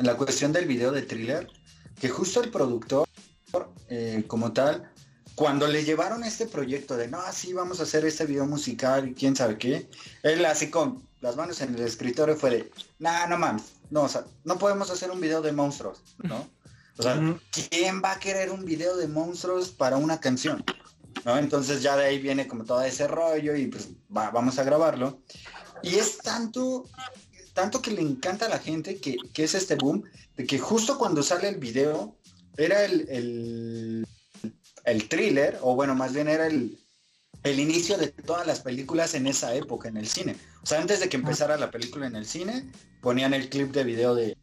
la 0.00 0.16
cuestión 0.16 0.52
del 0.52 0.66
video 0.66 0.92
de 0.92 1.02
thriller, 1.02 1.48
que 2.00 2.08
justo 2.08 2.42
el 2.42 2.50
productor, 2.50 3.06
eh, 3.88 4.24
como 4.26 4.52
tal, 4.52 4.90
cuando 5.34 5.66
le 5.66 5.84
llevaron 5.84 6.24
este 6.24 6.46
proyecto 6.46 6.96
de, 6.96 7.08
no, 7.08 7.20
así 7.20 7.52
vamos 7.52 7.80
a 7.80 7.84
hacer 7.84 8.04
este 8.04 8.26
video 8.26 8.46
musical 8.46 9.08
y 9.08 9.14
quién 9.14 9.34
sabe 9.36 9.58
qué, 9.58 9.88
él 10.22 10.44
así 10.44 10.70
con 10.70 11.02
las 11.20 11.36
manos 11.36 11.60
en 11.60 11.74
el 11.74 11.82
escritorio 11.82 12.36
fue 12.36 12.50
de, 12.50 12.70
nah, 12.98 13.26
no 13.26 13.38
mames, 13.38 13.64
no, 13.90 14.02
o 14.02 14.08
sea, 14.08 14.24
no 14.44 14.58
podemos 14.58 14.90
hacer 14.90 15.10
un 15.10 15.20
video 15.20 15.42
de 15.42 15.52
monstruos, 15.52 16.02
¿no? 16.18 16.48
O 16.98 17.02
sea. 17.02 17.18
¿quién 17.70 18.02
va 18.04 18.12
a 18.12 18.18
querer 18.18 18.50
un 18.50 18.64
video 18.64 18.96
de 18.96 19.08
monstruos 19.08 19.70
para 19.70 19.96
una 19.96 20.20
canción? 20.20 20.62
¿No? 21.24 21.38
Entonces 21.38 21.82
ya 21.82 21.96
de 21.96 22.04
ahí 22.04 22.18
viene 22.20 22.46
como 22.46 22.64
todo 22.64 22.82
ese 22.82 23.08
rollo 23.08 23.54
y 23.56 23.66
pues 23.66 23.88
va- 24.14 24.30
vamos 24.30 24.58
a 24.58 24.64
grabarlo. 24.64 25.20
Y 25.82 25.94
es 25.94 26.18
tanto, 26.18 26.84
tanto 27.60 27.82
que 27.82 27.90
le 27.90 28.00
encanta 28.00 28.46
a 28.46 28.48
la 28.48 28.58
gente 28.58 28.96
que, 28.96 29.18
que 29.34 29.44
es 29.44 29.54
este 29.54 29.74
boom, 29.74 30.02
de 30.36 30.46
que 30.46 30.58
justo 30.58 30.96
cuando 30.96 31.22
sale 31.22 31.46
el 31.48 31.56
video, 31.56 32.16
era 32.56 32.84
el, 32.86 33.06
el, 33.10 34.06
el 34.84 35.08
thriller, 35.10 35.58
o 35.60 35.74
bueno, 35.74 35.94
más 35.94 36.14
bien 36.14 36.28
era 36.28 36.46
el, 36.46 36.78
el 37.42 37.60
inicio 37.60 37.98
de 37.98 38.08
todas 38.08 38.46
las 38.46 38.60
películas 38.60 39.12
en 39.12 39.26
esa 39.26 39.54
época, 39.54 39.88
en 39.90 39.98
el 39.98 40.06
cine. 40.06 40.36
O 40.62 40.66
sea, 40.66 40.80
antes 40.80 41.00
de 41.00 41.10
que 41.10 41.18
empezara 41.18 41.58
la 41.58 41.70
película 41.70 42.06
en 42.06 42.16
el 42.16 42.24
cine, 42.24 42.70
ponían 43.02 43.34
el 43.34 43.50
clip 43.50 43.72
de 43.72 43.84
video 43.84 44.14
de, 44.14 44.38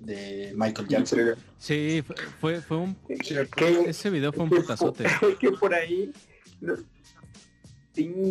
de 0.00 0.52
Michael 0.54 0.86
Jackson. 0.86 1.34
Sí, 1.58 2.04
fue- 2.40 2.60
fue, 2.60 2.76
un... 2.76 2.96
¿cierto? 3.24 3.56
Que- 3.56 3.90
Ese 3.90 4.08
video 4.08 4.32
fue 4.32 4.44
un 4.44 4.50
putazote. 4.50 5.04
que 5.40 5.50
por 5.50 5.74
ahí, 5.74 6.12
no, 6.60 6.74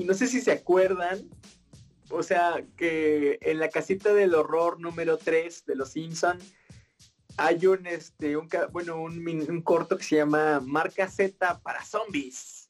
no 0.06 0.14
sé 0.14 0.28
si 0.28 0.40
se 0.40 0.54
acuerdan, 0.54 1.20
o 2.12 2.24
sea, 2.24 2.64
que 2.78 3.40
en 3.42 3.60
la 3.60 3.70
casita 3.70 4.14
del 4.14 4.36
horror 4.36 4.80
número 4.80 5.18
3 5.18 5.66
de 5.66 5.76
Los 5.76 5.90
Simpson 5.90 6.38
hay 7.38 7.66
un, 7.66 7.88
este, 7.88 8.38
un, 8.38 8.50
bueno, 8.72 9.02
un, 9.02 9.26
un 9.28 9.62
corto 9.62 9.98
que 9.98 10.04
se 10.04 10.18
llama 10.18 10.60
Marca 10.60 11.08
Z 11.10 11.62
para 11.62 11.84
zombies, 11.84 12.70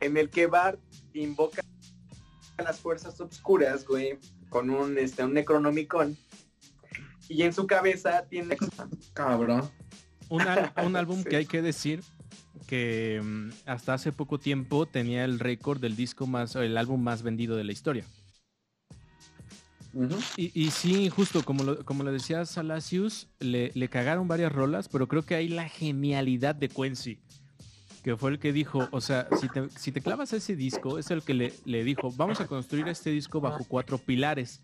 en 0.00 0.16
el 0.16 0.30
que 0.30 0.46
Bart 0.46 0.80
invoca 1.14 1.62
a 2.58 2.62
las 2.62 2.80
fuerzas 2.80 3.20
obscuras, 3.20 3.86
güey, 3.86 4.18
con 4.48 4.70
un, 4.70 4.98
este, 4.98 5.24
un 5.24 5.34
Necronomicon. 5.34 6.16
Y 7.28 7.42
en 7.42 7.52
su 7.52 7.66
cabeza 7.66 8.26
tiene 8.28 8.56
Cabrón. 9.14 9.70
Un, 10.28 10.42
un 10.84 10.96
álbum 10.96 11.22
Sí. 11.22 11.28
que 11.30 11.36
hay 11.36 11.46
que 11.46 11.62
decir 11.62 12.02
que 12.66 13.20
mm, 13.22 13.50
hasta 13.66 13.94
hace 13.94 14.12
poco 14.12 14.38
tiempo 14.38 14.86
tenía 14.86 15.24
el 15.24 15.38
récord 15.38 15.80
del 15.80 15.96
disco 15.96 16.26
más, 16.26 16.54
el 16.56 16.76
álbum 16.76 17.02
más 17.02 17.22
vendido 17.22 17.56
de 17.56 17.64
la 17.64 17.72
historia. 17.72 18.04
Y, 20.36 20.50
y 20.60 20.70
sí, 20.70 21.08
justo 21.08 21.44
como 21.44 21.62
lo, 21.64 21.84
como 21.84 22.02
lo 22.02 22.12
decía 22.12 22.44
Salacius, 22.44 23.28
le, 23.40 23.70
le 23.74 23.88
cagaron 23.88 24.26
varias 24.28 24.52
rolas, 24.52 24.88
pero 24.88 25.06
creo 25.08 25.22
que 25.22 25.34
hay 25.34 25.48
la 25.48 25.68
genialidad 25.68 26.54
de 26.54 26.68
Quincy, 26.68 27.20
que 28.02 28.16
fue 28.16 28.30
el 28.32 28.38
que 28.38 28.52
dijo, 28.52 28.88
o 28.90 29.00
sea, 29.00 29.28
si 29.40 29.48
te, 29.48 29.68
si 29.70 29.92
te 29.92 30.00
clavas 30.00 30.32
a 30.32 30.36
ese 30.36 30.56
disco, 30.56 30.98
es 30.98 31.10
el 31.10 31.22
que 31.22 31.34
le, 31.34 31.52
le 31.64 31.84
dijo, 31.84 32.10
vamos 32.12 32.40
a 32.40 32.46
construir 32.46 32.88
este 32.88 33.10
disco 33.10 33.40
bajo 33.40 33.64
cuatro 33.68 33.98
pilares. 33.98 34.60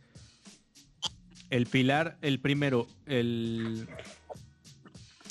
El 1.48 1.66
pilar, 1.66 2.16
el 2.22 2.38
primero, 2.40 2.86
el, 3.06 3.88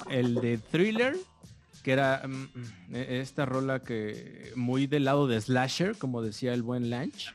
el 0.09 0.35
de 0.35 0.57
thriller, 0.57 1.15
que 1.83 1.91
era 1.91 2.23
mm, 2.27 2.31
mm, 2.89 2.95
e- 2.95 3.19
esta 3.21 3.45
rola 3.45 3.79
que 3.79 4.51
muy 4.55 4.85
del 4.87 5.05
lado 5.05 5.27
de 5.27 5.39
slasher, 5.39 5.97
como 5.97 6.21
decía 6.21 6.53
el 6.53 6.61
buen 6.63 6.89
Lanch. 6.89 7.33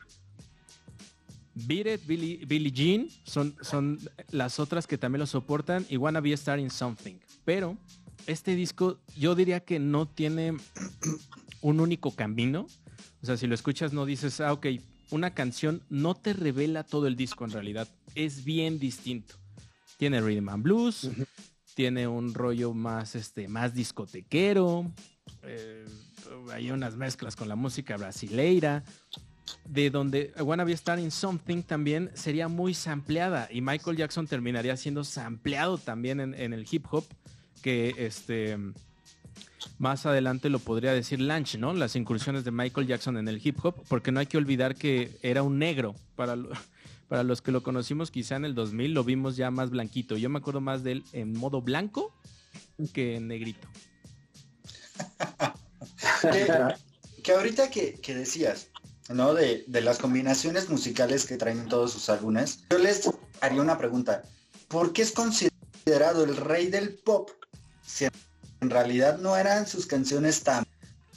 Beat 1.55 1.87
It, 1.87 2.05
Billy, 2.05 2.43
Billie 2.45 2.71
Jean 2.71 3.07
son, 3.23 3.55
son 3.61 3.99
las 4.31 4.59
otras 4.59 4.85
que 4.87 4.97
también 4.97 5.21
lo 5.21 5.25
soportan 5.25 5.85
y 5.89 5.97
Wanna 5.97 6.19
Be 6.19 6.31
a 6.31 6.35
Star 6.35 6.59
in 6.59 6.69
Something. 6.69 7.15
Pero 7.45 7.77
este 8.27 8.55
disco 8.55 8.99
yo 9.17 9.35
diría 9.35 9.61
que 9.61 9.79
no 9.79 10.07
tiene 10.07 10.57
un 11.61 11.79
único 11.79 12.11
camino. 12.11 12.67
O 13.21 13.25
sea, 13.25 13.37
si 13.37 13.47
lo 13.47 13.55
escuchas 13.55 13.93
no 13.93 14.05
dices, 14.05 14.41
ah, 14.41 14.53
ok, 14.53 14.67
una 15.11 15.33
canción 15.33 15.81
no 15.89 16.13
te 16.13 16.33
revela 16.33 16.83
todo 16.83 17.07
el 17.07 17.15
disco 17.15 17.45
en 17.45 17.51
realidad. 17.51 17.87
Es 18.15 18.43
bien 18.43 18.77
distinto. 18.77 19.35
Tiene 19.97 20.19
rhythm 20.19 20.49
and 20.49 20.63
blues, 20.63 21.09
tiene 21.73 22.07
un 22.07 22.33
rollo 22.33 22.73
más, 22.73 23.15
este, 23.15 23.47
más 23.47 23.73
discotequero. 23.73 24.91
eh, 25.43 25.85
hay 26.51 26.71
unas 26.71 26.95
mezclas 26.95 27.35
con 27.35 27.47
la 27.47 27.55
música 27.55 27.97
brasileira 27.97 28.83
de 29.65 29.89
donde 29.89 30.33
Wanna 30.39 30.63
Be 30.63 30.71
a 30.71 30.75
Star 30.75 30.99
in 30.99 31.11
Something 31.11 31.63
también 31.63 32.11
sería 32.13 32.47
muy 32.47 32.73
sampleada 32.73 33.47
y 33.51 33.61
Michael 33.61 33.97
Jackson 33.97 34.27
terminaría 34.27 34.75
siendo 34.77 35.03
sampleado 35.03 35.77
también 35.77 36.19
en, 36.19 36.53
el 36.53 36.65
hip 36.69 36.85
hop 36.91 37.05
que 37.61 37.93
este 37.97 38.57
más 39.77 40.05
adelante 40.05 40.49
lo 40.49 40.59
podría 40.59 40.93
decir 40.93 41.19
Lanch, 41.19 41.57
¿no? 41.57 41.73
Las 41.73 41.95
incursiones 41.95 42.43
de 42.43 42.51
Michael 42.51 42.87
Jackson 42.87 43.17
en 43.17 43.27
el 43.27 43.41
hip 43.45 43.57
hop, 43.63 43.83
porque 43.87 44.11
no 44.11 44.19
hay 44.19 44.27
que 44.27 44.37
olvidar 44.37 44.75
que 44.75 45.17
era 45.21 45.43
un 45.43 45.57
negro 45.57 45.95
para, 46.15 46.37
Para 47.07 47.23
los 47.23 47.41
que 47.41 47.51
lo 47.51 47.61
conocimos 47.61 48.09
quizá 48.09 48.35
en 48.35 48.45
el 48.45 48.55
2000, 48.55 48.93
lo 48.93 49.03
vimos 49.03 49.35
ya 49.35 49.51
más 49.51 49.69
blanquito. 49.69 50.17
Yo 50.17 50.29
me 50.29 50.39
acuerdo 50.39 50.59
más 50.59 50.83
de 50.83 50.93
él 50.93 51.03
en 51.13 51.33
modo 51.37 51.61
blanco 51.61 52.11
que 52.93 53.17
en 53.17 53.27
negrito. 53.27 53.67
que, 57.23 57.31
ahorita 57.31 57.69
que, 57.69 57.99
decías, 58.07 58.69
¿no? 59.09 59.33
De, 59.33 59.63
de, 59.67 59.81
las 59.81 59.97
combinaciones 59.97 60.69
musicales 60.69 61.25
que 61.25 61.37
traen 61.37 61.67
todos 61.67 61.91
sus 61.91 62.09
álbumes, 62.09 62.63
yo 62.69 62.77
les 62.77 63.09
haría 63.41 63.61
una 63.61 63.77
pregunta. 63.77 64.23
¿Por 64.67 64.93
qué 64.93 65.03
es 65.03 65.11
considerado 65.11 66.23
el 66.23 66.35
rey 66.35 66.67
del 66.67 66.95
pop 66.95 67.29
si 67.83 68.05
en 68.05 68.69
realidad 68.69 69.19
no 69.19 69.37
eran 69.37 69.67
sus 69.67 69.85
canciones 69.85 70.43
tan, 70.43 70.65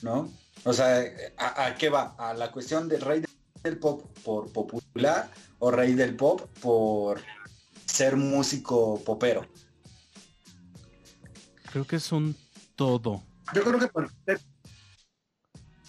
¿no? 0.02 0.30
O 0.64 0.72
sea, 0.72 1.02
¿a, 1.38 1.74
qué 1.76 1.88
va? 1.88 2.14
¿A 2.18 2.34
la 2.34 2.50
cuestión 2.52 2.88
del 2.88 3.00
rey 3.00 3.24
del 3.62 3.78
pop 3.78 4.04
por 4.24 4.52
popular 4.52 5.30
o 5.58 5.70
rey 5.70 5.94
del 5.94 6.16
pop 6.16 6.42
por 6.60 7.20
ser 7.86 8.16
músico 8.16 9.02
popero? 9.04 9.46
Creo 11.70 11.86
que 11.86 11.96
es 11.96 12.12
un 12.12 12.36
todo. 12.76 13.22
Yo 13.54 13.62
creo 13.62 13.78
que 13.78 13.88
por 13.88 14.10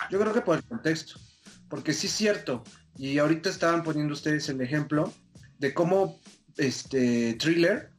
yo 0.10 0.20
creo 0.20 0.34
que 0.34 0.42
por 0.42 0.58
el 0.58 0.64
contexto, 0.64 1.20
porque 1.69 1.93
sí 1.93 2.08
es 2.08 2.13
cierto, 2.13 2.63
y 2.97 3.17
ahorita 3.17 3.49
estaban 3.49 3.84
poniendo 3.84 4.13
ustedes 4.13 4.49
el 4.49 4.62
ejemplo 4.62 5.13
de 5.60 5.73
cómo 5.73 6.19
este 6.58 7.36
thriller 7.36 7.91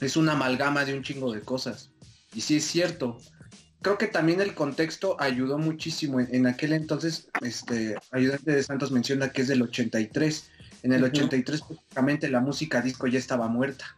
es 0.00 0.16
una 0.16 0.32
amalgama 0.32 0.84
de 0.84 0.94
un 0.94 1.02
chingo 1.02 1.32
de 1.32 1.40
cosas. 1.42 1.90
Y 2.34 2.40
sí 2.40 2.56
es 2.56 2.64
cierto. 2.64 3.18
Creo 3.82 3.98
que 3.98 4.08
también 4.08 4.40
el 4.40 4.54
contexto 4.54 5.16
ayudó 5.20 5.58
muchísimo. 5.58 6.20
En, 6.20 6.46
aquel 6.46 6.72
entonces, 6.72 7.28
este 7.40 7.96
ayudante 8.10 8.52
de 8.52 8.62
Santos 8.62 8.90
menciona 8.90 9.30
que 9.30 9.42
es 9.42 9.48
del 9.48 9.62
83. 9.62 10.50
En 10.82 10.92
el 10.92 11.04
83 11.04 11.62
prácticamente 11.62 12.28
la 12.28 12.40
música 12.40 12.80
disco 12.80 13.06
ya 13.06 13.18
estaba 13.18 13.48
muerta. 13.48 13.96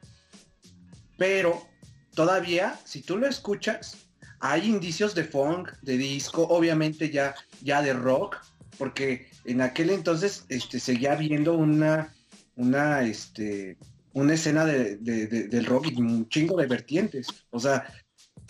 Pero 1.16 1.66
todavía, 2.14 2.78
si 2.84 3.02
tú 3.02 3.16
lo 3.16 3.26
escuchas, 3.26 3.96
hay 4.40 4.68
indicios 4.68 5.14
de 5.14 5.24
funk, 5.24 5.72
de 5.82 5.96
disco, 5.96 6.42
obviamente 6.42 7.10
ya, 7.10 7.34
ya 7.62 7.82
de 7.82 7.92
rock, 7.92 8.36
porque 8.78 9.28
en 9.44 9.60
aquel 9.60 9.90
entonces 9.90 10.44
este, 10.48 10.78
seguía 10.80 11.16
viendo 11.16 11.54
una, 11.54 12.14
una, 12.56 13.02
este, 13.02 13.76
una 14.12 14.34
escena 14.34 14.64
de, 14.64 14.96
del 14.96 15.66
rock 15.66 15.88
y 15.90 16.00
un 16.00 16.28
chingo 16.28 16.56
de 16.56 16.66
vertientes. 16.66 17.26
O 17.50 17.58
sea, 17.58 17.92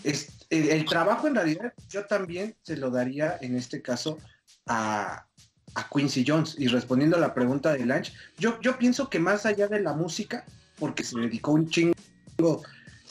es, 0.04 0.46
el, 0.50 0.84
trabajo 0.84 1.26
en 1.26 1.34
realidad 1.34 1.72
yo 1.88 2.04
también 2.04 2.54
se 2.62 2.76
lo 2.76 2.90
daría 2.90 3.38
en 3.40 3.56
este 3.56 3.82
caso 3.82 4.18
a, 4.66 5.26
a 5.74 5.88
Quincy 5.92 6.24
Jones. 6.26 6.56
Y 6.58 6.68
respondiendo 6.68 7.16
a 7.16 7.20
la 7.20 7.34
pregunta 7.34 7.72
de 7.72 7.86
Lange, 7.86 8.12
yo, 8.36 8.60
yo 8.60 8.78
pienso 8.78 9.08
que 9.08 9.18
más 9.18 9.46
allá 9.46 9.66
de 9.66 9.80
la 9.80 9.94
música, 9.94 10.44
porque 10.78 11.04
se 11.04 11.18
dedicó 11.18 11.52
un 11.52 11.68
chingo, 11.68 11.94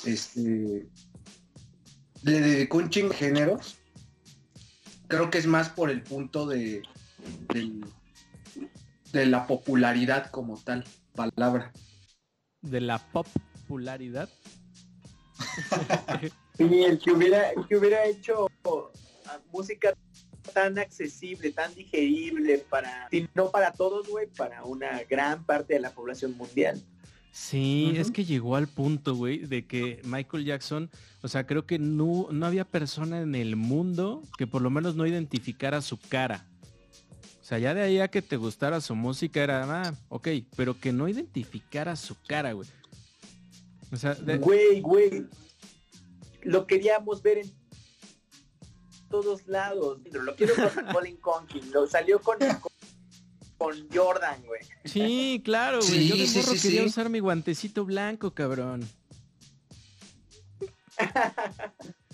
este, 0.05 0.87
le 2.21 2.41
dedicó 2.41 2.77
un 2.77 2.89
chingo 2.89 3.09
de 3.09 3.15
géneros, 3.15 3.77
creo 5.07 5.29
que 5.29 5.37
es 5.39 5.47
más 5.47 5.69
por 5.69 5.89
el 5.89 6.03
punto 6.03 6.45
de, 6.45 6.83
de 9.11 9.25
la 9.25 9.47
popularidad 9.47 10.29
como 10.31 10.57
tal, 10.57 10.83
palabra. 11.15 11.71
De 12.61 12.81
la 12.81 12.99
popularidad. 13.11 14.29
Sí, 16.57 16.83
el 16.83 16.97
que 16.97 17.11
hubiera, 17.11 17.51
que 17.69 17.77
hubiera 17.77 18.03
hecho 18.05 18.47
ah, 18.65 19.39
música 19.53 19.93
tan 20.53 20.79
accesible, 20.79 21.51
tan 21.51 21.73
digerible 21.75 22.65
para, 22.67 23.07
si 23.11 23.27
no 23.35 23.51
para 23.51 23.71
todos, 23.71 24.07
güey, 24.07 24.25
para 24.25 24.63
una 24.63 25.03
gran 25.03 25.45
parte 25.45 25.75
de 25.75 25.81
la 25.81 25.91
población 25.91 26.35
mundial. 26.35 26.81
Sí, 27.31 27.93
es 27.95 28.09
que 28.09 28.25
llegó 28.25 28.55
al 28.55 28.67
punto, 28.67 29.13
güey, 29.13 29.37
de 29.37 29.67
que 29.67 30.01
Michael 30.03 30.45
Jackson, 30.45 30.89
o 31.21 31.27
sea, 31.27 31.45
creo 31.45 31.67
que 31.67 31.77
no, 31.77 32.29
no 32.31 32.47
había 32.47 32.65
persona 32.65 33.21
en 33.21 33.35
el 33.35 33.55
mundo 33.55 34.23
que 34.39 34.47
por 34.47 34.63
lo 34.63 34.71
menos 34.71 34.95
no 34.95 35.05
identificara 35.05 35.81
su 35.83 35.99
cara. 35.99 36.47
O 37.47 37.49
sea, 37.49 37.59
ya 37.59 37.73
de 37.73 37.81
ahí 37.81 38.01
a 38.01 38.09
que 38.09 38.21
te 38.21 38.35
gustara 38.35 38.81
su 38.81 38.93
música 38.93 39.41
era, 39.41 39.63
ah, 39.63 39.93
ok, 40.09 40.27
pero 40.57 40.77
que 40.77 40.91
no 40.91 41.07
identificara 41.07 41.95
su 41.95 42.17
cara, 42.27 42.51
güey. 42.51 42.67
O 43.89 43.95
sea, 43.95 44.17
güey, 44.37 44.81
güey, 44.81 45.25
lo 46.41 46.67
queríamos 46.67 47.21
ver 47.21 47.37
en 47.37 47.53
todos 49.09 49.47
lados. 49.47 50.01
Lo 50.11 50.35
quiero 50.35 50.55
con 50.55 50.87
Colin 50.93 51.15
Conkin, 51.15 51.71
lo 51.71 51.87
salió 51.87 52.19
con, 52.19 52.37
con, 53.57 53.87
Jordan, 53.93 54.43
güey. 54.45 54.59
Sí, 54.83 55.41
claro, 55.45 55.79
güey. 55.79 56.05
Yo 56.05 56.17
de 56.17 56.27
morro 56.27 56.61
quería 56.61 56.83
usar 56.83 57.09
mi 57.09 57.19
guantecito 57.19 57.85
blanco, 57.85 58.31
cabrón. 58.31 58.85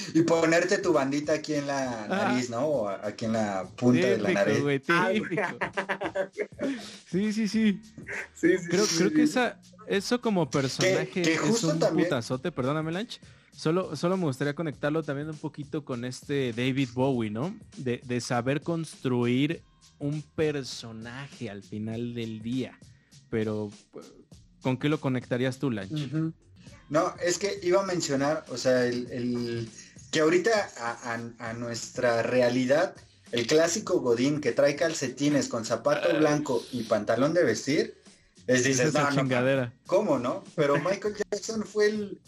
Y 0.14 0.22
ponerte 0.22 0.78
tu 0.78 0.92
bandita 0.92 1.34
aquí 1.34 1.54
en 1.54 1.66
la 1.66 2.06
nariz, 2.08 2.50
¿no? 2.50 2.66
O 2.66 2.88
aquí 2.88 3.26
en 3.26 3.34
la 3.34 3.66
punta 3.76 4.06
de 4.06 4.18
la 4.18 4.30
nariz. 4.30 4.60
Güey, 4.60 4.80
sí, 7.10 7.32
sí, 7.32 7.48
sí. 7.48 7.80
sí, 8.34 8.58
sí 8.58 8.68
creo, 8.68 8.84
creo 8.96 9.12
que 9.12 9.22
esa, 9.22 9.60
eso 9.86 10.20
como 10.20 10.48
personaje 10.48 11.22
es 11.22 11.64
un 11.64 11.78
putazote, 11.78 12.52
perdóname, 12.52 12.92
Lanch. 12.92 13.20
Solo, 13.52 13.94
solo 13.96 14.16
me 14.16 14.24
gustaría 14.24 14.54
conectarlo 14.54 15.02
también 15.02 15.28
un 15.28 15.36
poquito 15.36 15.84
con 15.84 16.04
este 16.04 16.52
David 16.52 16.90
Bowie, 16.94 17.30
¿no? 17.30 17.54
De, 17.76 18.20
saber 18.20 18.62
construir 18.62 19.62
un 19.98 20.22
personaje 20.22 21.50
al 21.50 21.62
final 21.62 22.14
del 22.14 22.40
día. 22.40 22.78
Pero, 23.28 23.70
¿con 24.62 24.78
qué 24.78 24.88
lo 24.88 25.00
conectarías 25.00 25.58
tú, 25.58 25.70
Lanch? 25.70 26.10
No, 26.88 27.14
es 27.22 27.38
que 27.38 27.60
iba 27.62 27.82
a 27.82 27.86
mencionar, 27.86 28.44
o 28.48 28.56
sea, 28.56 28.86
el, 28.86 29.68
que 30.10 30.20
ahorita 30.20 30.70
a, 31.38 31.52
nuestra 31.54 32.22
realidad, 32.22 32.94
el 33.32 33.46
clásico 33.46 34.00
Godín 34.00 34.40
que 34.40 34.52
trae 34.52 34.76
calcetines 34.76 35.48
con 35.48 35.64
zapato 35.64 36.16
blanco 36.18 36.64
y 36.72 36.82
pantalón 36.84 37.34
de 37.34 37.44
vestir, 37.44 38.00
es 38.46 38.64
dices, 38.64 38.92
no, 38.92 39.10
no, 39.10 39.72
¿cómo 39.86 40.18
no? 40.18 40.42
Pero 40.56 40.78
Michael 40.82 41.14
Jackson 41.16 41.64
fue 41.64 41.86
el, 41.86 42.20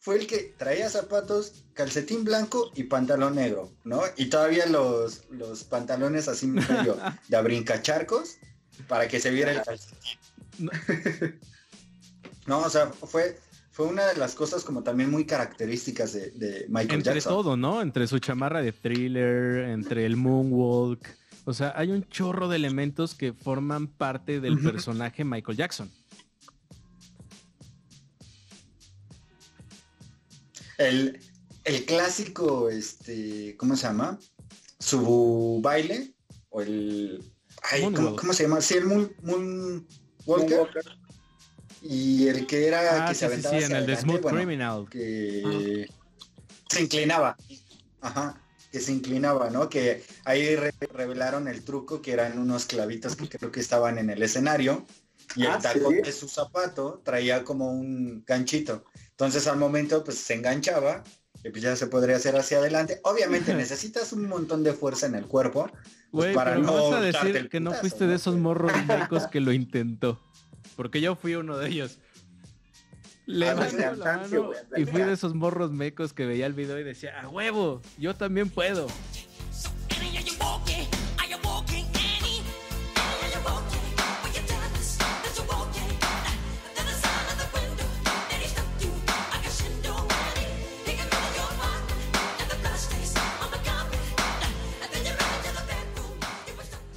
fue 0.00 0.16
el 0.16 0.26
que 0.26 0.54
traía 0.56 0.90
zapatos, 0.90 1.64
calcetín 1.74 2.24
blanco 2.24 2.72
y 2.74 2.84
pantalón 2.84 3.36
negro, 3.36 3.70
¿no? 3.84 4.02
Y 4.16 4.26
todavía 4.26 4.66
los, 4.66 5.24
los 5.30 5.64
pantalones 5.64 6.26
así 6.26 6.46
medio 6.48 6.98
de 7.28 7.36
abrincacharcos 7.36 8.38
para 8.88 9.06
que 9.06 9.20
se 9.20 9.30
viera 9.30 9.52
el 9.52 9.62
calcetín. 9.62 10.18
No, 12.48 12.60
o 12.60 12.70
sea, 12.70 12.86
fue, 12.86 13.38
fue 13.78 13.86
una 13.86 14.06
de 14.08 14.16
las 14.16 14.34
cosas 14.34 14.64
como 14.64 14.82
también 14.82 15.08
muy 15.08 15.24
características 15.24 16.12
de, 16.12 16.66
Michael 16.68 17.00
Jackson. 17.00 17.14
Entre 17.14 17.20
todo, 17.20 17.56
¿no? 17.56 17.80
Entre 17.80 18.08
su 18.08 18.18
chamarra 18.18 18.60
de 18.60 18.72
thriller, 18.72 19.68
entre 19.68 20.04
el 20.04 20.16
moonwalk. 20.16 21.06
O 21.44 21.54
sea, 21.54 21.72
hay 21.76 21.92
un 21.92 22.02
chorro 22.08 22.48
de 22.48 22.56
elementos 22.56 23.14
que 23.14 23.32
forman 23.32 23.86
parte 23.86 24.40
del 24.40 24.58
personaje 24.58 25.22
Michael 25.24 25.56
Jackson. 25.56 25.92
El, 30.78 31.20
clásico, 31.86 32.70
este, 32.70 33.56
¿cómo 33.58 33.76
se 33.76 33.86
llama? 33.86 34.18
Su 34.80 35.60
baile, 35.62 36.16
o 36.50 36.62
el... 36.62 37.22
¿cómo, 38.16 38.32
se 38.32 38.42
llama? 38.42 38.60
Sí, 38.60 38.74
el 38.74 38.86
Moon, 38.86 39.86
Walker. 40.26 40.66
Y 41.82 42.28
el 42.28 42.46
que 42.46 42.66
era 42.66 43.06
ah, 43.06 43.08
que 43.08 43.14
se 43.14 43.26
aventaba 43.26 43.58
en 43.58 43.72
el 43.72 43.86
de 43.86 43.96
Smooth 43.96 44.26
Criminal. 44.26 44.86
Que 44.90 45.88
se 46.68 46.82
inclinaba. 46.82 47.36
Ajá, 48.00 48.40
que 48.70 48.80
se 48.80 48.92
inclinaba, 48.92 49.50
¿no? 49.50 49.68
Que 49.68 50.04
ahí 50.24 50.56
revelaron 50.56 51.48
el 51.48 51.62
truco, 51.64 52.02
que 52.02 52.12
eran 52.12 52.38
unos 52.38 52.66
clavitos 52.66 53.16
que 53.16 53.28
creo 53.28 53.50
que 53.50 53.60
estaban 53.60 53.98
en 53.98 54.10
el 54.10 54.22
escenario. 54.22 54.86
Y 55.36 55.42
el 55.42 55.52
ah, 55.52 55.58
tacón 55.58 56.00
de 56.00 56.12
su 56.12 56.28
zapato 56.28 57.02
traía 57.04 57.44
como 57.44 57.70
un 57.70 58.24
ganchito. 58.26 58.84
Entonces 59.10 59.46
al 59.46 59.58
momento 59.58 60.02
pues 60.02 60.18
se 60.18 60.34
enganchaba 60.34 61.04
y 61.44 61.50
pues 61.50 61.62
ya 61.62 61.76
se 61.76 61.86
podría 61.86 62.16
hacer 62.16 62.34
hacia 62.36 62.58
adelante. 62.58 63.00
Obviamente 63.04 63.54
necesitas 63.54 64.12
un 64.12 64.26
montón 64.26 64.64
de 64.64 64.72
fuerza 64.72 65.06
en 65.06 65.14
el 65.14 65.26
cuerpo 65.26 65.70
pues, 66.10 66.34
para 66.34 66.56
no 66.56 66.90
vas 66.90 66.94
a 66.94 67.00
decir 67.00 67.48
que 67.48 67.60
no 67.60 67.72
fuiste 67.74 68.06
de 68.06 68.14
esos 68.14 68.36
morros 68.36 68.72
que 69.30 69.40
lo 69.40 69.52
intentó. 69.52 70.20
Porque 70.76 71.00
yo 71.00 71.16
fui 71.16 71.34
uno 71.34 71.56
de 71.58 71.68
ellos. 71.68 71.98
Le 73.26 73.46
la 73.46 73.94
mano 73.94 74.52
y 74.74 74.86
fui 74.86 75.02
de 75.02 75.12
esos 75.12 75.34
morros 75.34 75.70
mecos 75.70 76.14
que 76.14 76.24
veía 76.24 76.46
el 76.46 76.54
video 76.54 76.78
y 76.78 76.82
decía, 76.84 77.20
a 77.20 77.28
huevo, 77.28 77.82
yo 77.98 78.14
también 78.14 78.48
puedo. 78.48 78.86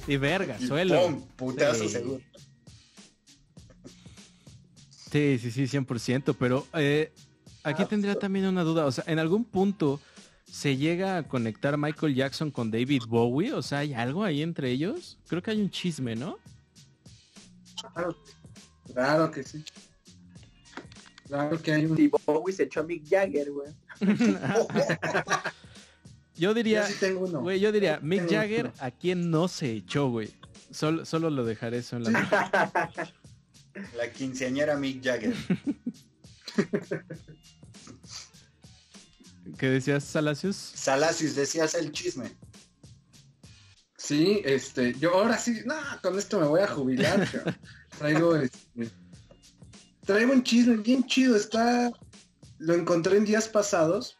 Y 0.06 0.16
verga, 0.16 0.58
suelo. 0.58 1.16
putazo 1.36 1.88
seguro. 1.88 2.20
Sí, 5.12 5.38
sí, 5.38 5.50
sí, 5.50 5.64
100%, 5.64 6.34
pero 6.38 6.66
eh, 6.72 7.12
aquí 7.64 7.84
tendría 7.84 8.14
también 8.14 8.46
una 8.46 8.62
duda, 8.62 8.86
o 8.86 8.92
sea, 8.92 9.04
en 9.06 9.18
algún 9.18 9.44
punto 9.44 10.00
se 10.50 10.78
llega 10.78 11.18
a 11.18 11.22
conectar 11.28 11.76
Michael 11.76 12.14
Jackson 12.14 12.50
con 12.50 12.70
David 12.70 13.02
Bowie, 13.08 13.52
o 13.52 13.60
sea, 13.60 13.80
¿hay 13.80 13.92
algo 13.92 14.24
ahí 14.24 14.40
entre 14.40 14.70
ellos? 14.70 15.18
Creo 15.28 15.42
que 15.42 15.50
hay 15.50 15.60
un 15.60 15.70
chisme, 15.70 16.16
¿no? 16.16 16.38
Claro, 17.92 18.16
claro 18.94 19.30
que 19.30 19.42
sí. 19.42 19.62
Claro 21.26 21.60
que 21.60 21.72
hay 21.72 21.84
un... 21.84 22.00
Y 22.00 22.08
Bowie 22.08 22.54
se 22.54 22.62
echó 22.62 22.80
a 22.80 22.82
Mick 22.84 23.06
Jagger, 23.06 23.50
güey. 23.50 23.70
yo 26.36 26.54
diría, 26.54 26.86
Yo 26.86 26.86
sí 26.88 27.00
tengo 27.00 27.20
uno. 27.26 27.40
güey, 27.42 27.60
yo 27.60 27.70
diría, 27.70 28.00
Mick 28.02 28.26
Tengo 28.26 28.32
Jagger, 28.40 28.64
uno. 28.66 28.74
¿a 28.80 28.90
quién 28.90 29.30
no 29.30 29.46
se 29.48 29.72
echó, 29.72 30.08
güey? 30.08 30.30
Solo, 30.70 31.04
solo 31.04 31.28
lo 31.28 31.44
dejaré 31.44 31.78
eso 31.78 31.96
en 31.96 32.04
la... 32.04 32.90
La 33.96 34.10
quinceañera 34.12 34.76
Mick 34.76 35.02
Jagger. 35.02 35.34
¿Qué 39.58 39.68
decías, 39.68 40.04
Salacios? 40.04 40.56
Salacios, 40.56 41.34
decías 41.34 41.74
el 41.74 41.92
chisme. 41.92 42.30
Sí, 43.96 44.42
este, 44.44 44.94
yo 44.94 45.14
ahora 45.14 45.38
sí, 45.38 45.60
no, 45.64 45.74
con 46.02 46.18
esto 46.18 46.40
me 46.40 46.46
voy 46.46 46.60
a 46.60 46.66
jubilar. 46.66 47.28
traigo 47.98 48.36
este, 48.36 48.90
traigo 50.04 50.32
un 50.32 50.42
chisme 50.42 50.76
bien 50.78 51.04
chido, 51.06 51.36
está, 51.36 51.92
lo 52.58 52.74
encontré 52.74 53.16
en 53.16 53.24
días 53.24 53.48
pasados 53.48 54.18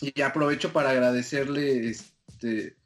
y 0.00 0.20
aprovecho 0.20 0.72
para 0.72 0.90
agradecerle 0.90 1.88
este, 1.88 2.76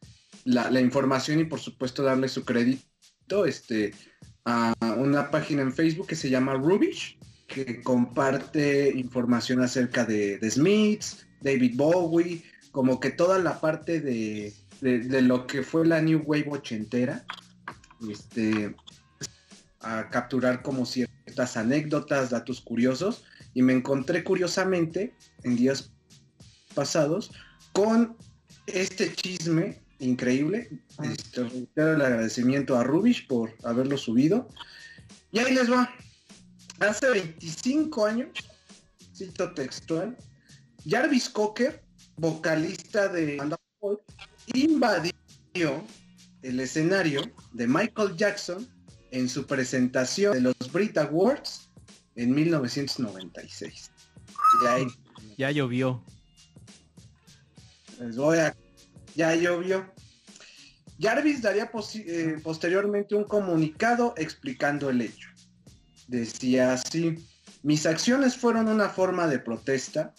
la, 0.45 0.71
la 0.71 0.81
información 0.81 1.41
y 1.41 1.45
por 1.45 1.59
supuesto 1.61 2.03
darle 2.03 2.29
su 2.29 2.45
crédito 2.45 3.45
este, 3.45 3.93
a 4.45 4.75
una 4.97 5.31
página 5.31 5.63
en 5.63 5.73
Facebook 5.73 6.07
que 6.09 6.17
se 6.17 6.31
llama 6.31 6.55
Rubish, 6.55 7.19
que 7.47 7.83
comparte 7.83 8.91
información 8.97 9.61
acerca 9.63 10.05
de, 10.05 10.39
de 10.39 10.51
Smiths, 10.51 11.27
David 11.41 11.75
Bowie, 11.77 12.43
como 12.71 12.99
que 12.99 13.11
toda 13.11 13.39
la 13.39 13.61
parte 13.61 14.01
de, 14.01 14.53
de- 14.81 15.01
de 15.01 15.23
lo 15.23 15.47
que 15.47 15.63
fue 15.63 15.87
la 15.87 16.01
New 16.01 16.23
Wave 16.25 16.47
ochentera, 16.51 17.25
este, 18.11 18.75
a 19.81 20.09
capturar 20.09 20.63
como 20.63 20.87
ciertas 20.87 21.57
anécdotas, 21.57 22.31
datos 22.31 22.61
curiosos, 22.61 23.25
y 23.55 23.63
me 23.63 23.75
encontré 23.75 24.25
curiosamente 24.25 25.15
en 25.45 25.57
días 25.57 25.93
pasados 26.75 27.33
con 27.73 28.17
este 28.67 29.13
chisme 29.13 29.82
increíble. 30.03 30.69
Este, 31.03 31.45
reitero 31.45 31.95
el 31.95 32.03
agradecimiento 32.03 32.77
a 32.77 32.85
Rubish 32.85 33.27
por 33.27 33.55
haberlo 33.65 33.97
subido. 33.97 34.49
Y 35.31 35.39
ahí 35.39 35.55
les 35.55 35.71
va. 35.71 35.91
Hace 36.81 37.11
25 37.11 38.05
años, 38.07 38.29
cito 39.15 39.53
textual, 39.55 40.17
Jarvis 40.87 41.29
Cocker, 41.29 41.83
vocalista 42.17 43.09
de 43.09 43.37
banda 43.37 43.57
invadió 44.55 45.13
el 46.43 46.61
escenario 46.61 47.23
de 47.53 47.67
Michael 47.67 48.17
Jackson 48.17 48.69
en 49.13 49.29
su 49.29 49.47
presentación 49.47 50.35
de 50.35 50.41
los 50.41 50.55
Brit 50.73 50.97
Awards 50.99 51.71
en 52.17 52.35
1996. 52.35 53.91
Y 54.63 54.67
ahí 54.67 54.87
Ya 55.39 55.51
llovió. 55.51 56.03
les 58.01 58.17
voy 58.17 58.39
a... 58.39 58.57
Ya 59.15 59.35
llovió. 59.35 59.93
Jarvis 61.01 61.43
daría 61.43 61.71
eh, 61.95 62.37
posteriormente 62.43 63.15
un 63.15 63.25
comunicado 63.25 64.15
explicando 64.17 64.91
el 64.91 65.01
hecho. 65.01 65.29
Decía 66.07 66.75
así, 66.75 67.17
mis 67.63 67.87
acciones 67.87 68.37
fueron 68.37 68.69
una 68.69 68.89
forma 68.89 69.27
de 69.27 69.39
protesta 69.39 70.15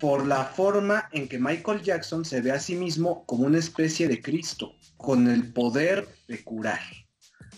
por 0.00 0.26
la 0.26 0.44
forma 0.44 1.08
en 1.12 1.28
que 1.28 1.38
Michael 1.38 1.82
Jackson 1.82 2.24
se 2.24 2.40
ve 2.40 2.52
a 2.52 2.60
sí 2.60 2.76
mismo 2.76 3.24
como 3.26 3.44
una 3.44 3.58
especie 3.58 4.08
de 4.08 4.22
Cristo, 4.22 4.72
con 4.96 5.28
el 5.28 5.52
poder 5.52 6.08
de 6.28 6.42
curar. 6.44 6.80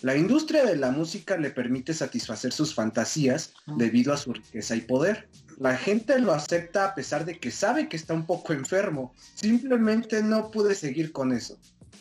La 0.02 0.16
industria 0.16 0.64
de 0.64 0.76
la 0.76 0.90
música 0.90 1.36
le 1.36 1.50
permite 1.50 1.92
satisfacer 1.92 2.52
sus 2.52 2.74
fantasías 2.74 3.52
debido 3.76 4.12
a 4.14 4.16
su 4.16 4.32
riqueza 4.32 4.74
y 4.74 4.80
poder. 4.80 5.28
La 5.60 5.76
gente 5.76 6.18
lo 6.18 6.32
acepta 6.32 6.86
a 6.86 6.94
pesar 6.94 7.26
de 7.26 7.38
que 7.38 7.50
sabe 7.50 7.86
que 7.90 7.96
está 7.98 8.14
un 8.14 8.24
poco 8.24 8.54
enfermo. 8.54 9.14
Simplemente 9.34 10.22
no 10.22 10.50
pude 10.50 10.74
seguir 10.74 11.12
con 11.12 11.32
eso. 11.32 11.58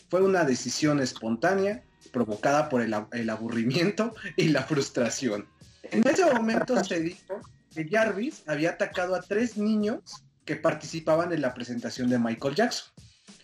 Fue 0.09 0.21
una 0.21 0.45
decisión 0.45 1.01
espontánea, 1.01 1.83
provocada 2.13 2.69
por 2.69 2.81
el, 2.81 2.93
ab- 2.93 3.09
el 3.11 3.29
aburrimiento 3.29 4.15
y 4.37 4.47
la 4.47 4.63
frustración. 4.63 5.45
En 5.91 6.07
ese 6.07 6.25
momento 6.33 6.81
se 6.85 7.01
dijo 7.01 7.41
que 7.75 7.85
Jarvis 7.89 8.43
había 8.47 8.69
atacado 8.71 9.13
a 9.13 9.21
tres 9.21 9.57
niños 9.57 10.23
que 10.45 10.55
participaban 10.55 11.33
en 11.33 11.41
la 11.41 11.53
presentación 11.53 12.09
de 12.09 12.17
Michael 12.17 12.55
Jackson. 12.55 12.93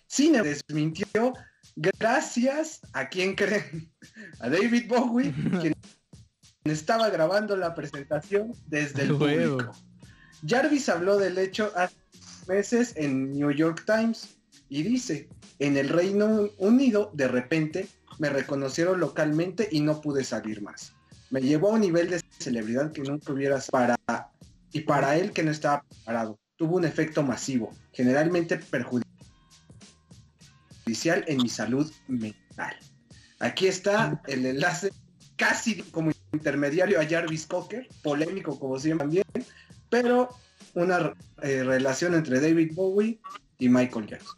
Cine 0.08 0.42
desmintió 0.42 1.34
gracias 1.76 2.80
a 2.94 3.10
quien 3.10 3.36
creen, 3.36 3.92
a 4.40 4.50
David 4.50 4.88
Bowie, 4.88 5.34
quien 5.60 5.74
estaba 6.64 7.10
grabando 7.10 7.58
la 7.58 7.76
presentación 7.76 8.54
desde 8.68 9.04
el 9.04 9.10
público. 9.18 9.72
Jarvis 10.48 10.90
habló 10.90 11.18
del 11.18 11.38
hecho 11.38 11.72
hace 11.76 11.96
meses 12.48 12.94
en 12.96 13.32
New 13.34 13.52
York 13.52 13.84
Times 13.86 14.38
y 14.70 14.84
dice, 14.84 15.28
en 15.60 15.78
el 15.78 15.90
Reino 15.90 16.50
Unido 16.58 17.12
de 17.14 17.28
repente 17.28 17.88
me 18.20 18.30
reconocieron 18.30 19.00
localmente 19.00 19.68
y 19.72 19.80
no 19.80 20.02
pude 20.02 20.24
salir 20.24 20.62
más. 20.62 20.94
Me 21.32 21.42
llevó 21.42 21.70
a 21.70 21.74
un 21.74 21.82
nivel 21.82 22.10
de 22.10 22.22
celebridad 22.40 22.92
que 22.92 23.02
nunca 23.02 23.34
hubiera 23.34 23.60
para 23.72 23.98
y 24.72 24.82
para 24.82 25.18
él 25.18 25.32
que 25.32 25.44
no 25.44 25.52
estaba 25.52 25.84
preparado. 25.84 26.40
Tuvo 26.58 26.78
un 26.78 26.86
efecto 26.86 27.24
masivo, 27.24 27.72
generalmente 27.92 28.58
perjudicial 28.58 29.06
en 31.28 31.38
mi 31.38 31.50
salud 31.50 31.92
mental. 32.08 32.76
Aquí 33.40 33.68
está 33.68 34.22
el 34.28 34.46
enlace 34.46 34.92
casi 35.36 35.82
como 35.82 36.12
intermediario 36.32 37.00
a 37.00 37.06
Jarvis 37.06 37.48
Cocker, 37.48 37.88
polémico 38.04 38.58
como 38.60 38.80
siempre 38.80 39.06
también, 39.06 39.26
pero 40.02 40.30
una 40.74 41.14
eh, 41.42 41.64
relación 41.64 42.16
entre 42.16 42.40
David 42.42 42.72
Bowie 42.74 43.20
y 43.60 43.70
Michael 43.70 44.08
Jackson. 44.08 44.36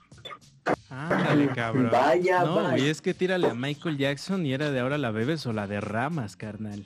Ándale, 0.89 1.47
cabrón. 1.49 1.89
Vaya, 1.91 2.43
no, 2.43 2.55
vaya. 2.55 2.69
güey, 2.71 2.89
es 2.89 3.01
que 3.01 3.13
tírale 3.13 3.47
a 3.47 3.53
Michael 3.53 3.97
Jackson 3.97 4.45
y 4.45 4.53
era 4.53 4.69
de 4.69 4.79
ahora 4.79 4.97
la 4.97 5.11
bebes 5.11 5.45
o 5.45 5.53
la 5.53 5.65
derramas, 5.67 6.35
carnal. 6.35 6.85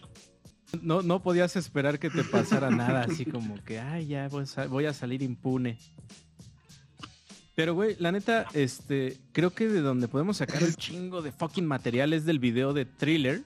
No, 0.82 1.02
no 1.02 1.22
podías 1.22 1.56
esperar 1.58 2.00
que 2.00 2.10
te 2.10 2.24
pasara 2.24 2.70
nada 2.70 3.02
así 3.10 3.26
como 3.26 3.62
que, 3.64 3.80
ay, 3.80 4.08
ya 4.08 4.28
voy 4.30 4.44
a, 4.44 4.46
sa- 4.46 4.68
voy 4.68 4.86
a 4.86 4.94
salir 4.94 5.22
impune. 5.22 5.78
Pero, 7.56 7.74
güey, 7.74 7.96
la 8.00 8.12
neta, 8.12 8.46
este, 8.54 9.18
creo 9.34 9.52
que 9.52 9.68
de 9.68 9.82
donde 9.82 10.08
podemos 10.08 10.38
sacar 10.38 10.64
un 10.64 10.74
chingo 10.76 11.22
de 11.22 11.32
fucking 11.32 11.66
material 11.66 12.14
es 12.14 12.26
del 12.26 12.40
video 12.40 12.74
de 12.74 12.86
Thriller. 12.86 13.44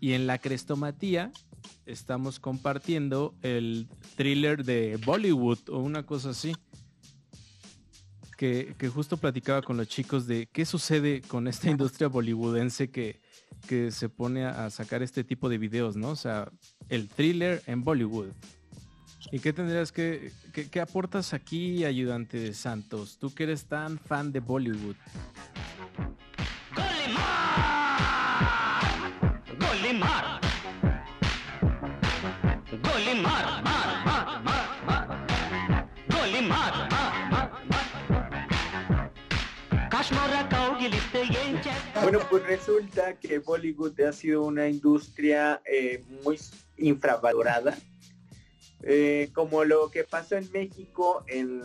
Y 0.00 0.12
en 0.12 0.26
la 0.26 0.38
crestomatía 0.38 1.30
estamos 1.86 2.40
compartiendo 2.40 3.34
el 3.42 3.88
thriller 4.16 4.64
de 4.64 4.98
Bollywood 5.04 5.68
o 5.70 5.78
una 5.78 6.04
cosa 6.04 6.30
así. 6.30 6.54
Que, 8.36 8.74
que, 8.76 8.88
justo 8.88 9.16
platicaba 9.16 9.62
con 9.62 9.78
los 9.78 9.88
chicos 9.88 10.26
de 10.26 10.46
qué 10.52 10.66
sucede 10.66 11.22
con 11.22 11.48
esta 11.48 11.70
industria 11.70 12.08
bollywoodense 12.08 12.90
que, 12.90 13.18
que 13.66 13.90
se 13.90 14.10
pone 14.10 14.44
a, 14.44 14.68
sacar 14.68 15.02
este 15.02 15.24
tipo 15.24 15.48
de 15.48 15.56
videos, 15.56 15.96
¿no? 15.96 16.10
O 16.10 16.16
sea, 16.16 16.52
el 16.90 17.08
thriller 17.08 17.62
en 17.66 17.82
Bollywood. 17.82 18.28
¿Y 19.32 19.38
qué 19.38 19.54
tendrías 19.54 19.90
que, 19.90 20.32
que 20.52 20.80
aportas 20.80 21.32
aquí, 21.32 21.84
ayudante 21.84 22.38
de 22.38 22.52
Santos? 22.52 23.16
Tú 23.18 23.34
que 23.34 23.44
eres 23.44 23.64
tan 23.64 23.98
fan 23.98 24.32
de 24.32 24.40
Bollywood. 24.40 24.96
Bueno, 42.02 42.20
pues 42.30 42.42
resulta 42.44 43.18
que 43.18 43.38
Bollywood 43.38 44.00
ha 44.02 44.12
sido 44.12 44.42
una 44.44 44.68
industria 44.68 45.62
eh, 45.64 46.04
muy 46.22 46.38
infravalorada, 46.76 47.76
eh, 48.82 49.30
como 49.32 49.64
lo 49.64 49.90
que 49.90 50.04
pasó 50.04 50.36
en 50.36 50.50
México 50.52 51.24
en, 51.26 51.62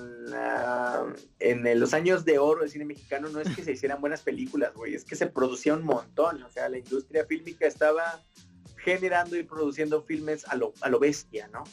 en 1.39 1.79
los 1.79 1.93
años 1.93 2.25
de 2.25 2.39
oro 2.39 2.61
del 2.61 2.69
cine 2.69 2.85
mexicano, 2.85 3.29
no 3.29 3.41
es 3.41 3.55
que 3.55 3.63
se 3.63 3.73
hicieran 3.73 3.99
buenas 3.99 4.21
películas, 4.21 4.73
güey, 4.73 4.95
es 4.95 5.03
que 5.03 5.15
se 5.15 5.27
producía 5.27 5.73
un 5.73 5.83
montón, 5.83 6.41
o 6.43 6.49
sea, 6.49 6.69
la 6.69 6.77
industria 6.77 7.25
fílmica 7.25 7.67
estaba 7.67 8.21
generando 8.83 9.37
y 9.37 9.43
produciendo 9.43 10.03
filmes 10.03 10.47
a 10.47 10.55
lo, 10.55 10.73
a 10.81 10.89
lo 10.89 10.99
bestia, 10.99 11.47
¿no? 11.47 11.63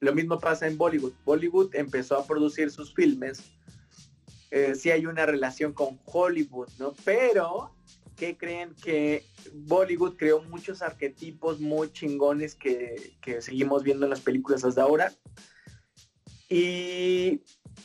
Lo 0.00 0.14
mismo 0.14 0.38
pasa 0.38 0.66
en 0.66 0.76
Bollywood. 0.76 1.12
Bollywood 1.24 1.74
empezó 1.74 2.18
a 2.18 2.26
producir 2.26 2.70
sus 2.70 2.94
filmes. 2.94 3.42
Eh, 4.50 4.74
sí 4.74 4.90
hay 4.90 5.06
una 5.06 5.26
relación 5.26 5.72
con 5.72 5.98
Hollywood, 6.04 6.68
¿no? 6.78 6.94
Pero 7.04 7.74
¿qué 8.16 8.36
creen? 8.36 8.74
Que 8.82 9.24
Bollywood 9.52 10.16
creó 10.16 10.42
muchos 10.42 10.82
arquetipos 10.82 11.60
muy 11.60 11.90
chingones 11.90 12.54
que, 12.54 13.16
que 13.20 13.42
seguimos 13.42 13.82
viendo 13.82 14.06
en 14.06 14.10
las 14.10 14.20
películas 14.20 14.64
hasta 14.64 14.82
ahora. 14.82 15.12
Y 16.48 17.42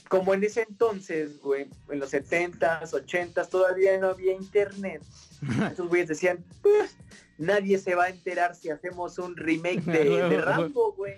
como 0.10 0.34
en 0.34 0.44
ese 0.44 0.66
entonces, 0.68 1.40
güey, 1.40 1.70
en 1.90 2.00
los 2.00 2.14
70s, 2.14 2.92
80s, 2.92 3.50
todavía 3.50 3.98
no 3.98 4.08
había 4.08 4.34
internet. 4.34 5.02
Esos 5.72 5.88
güeyes 5.88 6.10
decían, 6.10 6.44
pues, 6.62 6.96
nadie 7.40 7.80
se 7.80 7.96
va 7.96 8.06
a 8.06 8.10
enterar 8.10 8.56
si 8.56 8.70
hacemos 8.70 9.18
un 9.18 9.36
remake 9.36 9.82
de, 9.86 10.30
de 10.30 10.42
Rambo, 10.42 10.94
güey. 10.94 11.16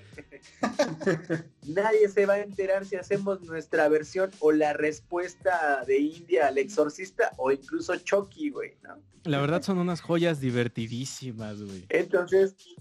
nadie 1.67 2.07
se 2.07 2.25
va 2.25 2.36
a 2.36 2.39
enterar 2.39 2.86
si 2.86 2.95
hacemos 2.95 3.41
nuestra 3.41 3.89
versión 3.89 4.31
o 4.39 4.51
la 4.51 4.73
respuesta 4.73 5.84
de 5.86 5.97
India 5.97 6.47
al 6.47 6.57
exorcista 6.57 7.34
o 7.38 7.51
incluso 7.51 7.95
Chucky, 7.97 8.49
güey, 8.51 8.77
¿no? 8.84 9.01
La 9.23 9.39
verdad 9.39 9.62
son 9.62 9.77
unas 9.77 10.01
joyas 10.01 10.39
divertidísimas, 10.39 11.62
güey. 11.62 11.86
Entonces, 11.89 12.55
sí, 12.57 12.75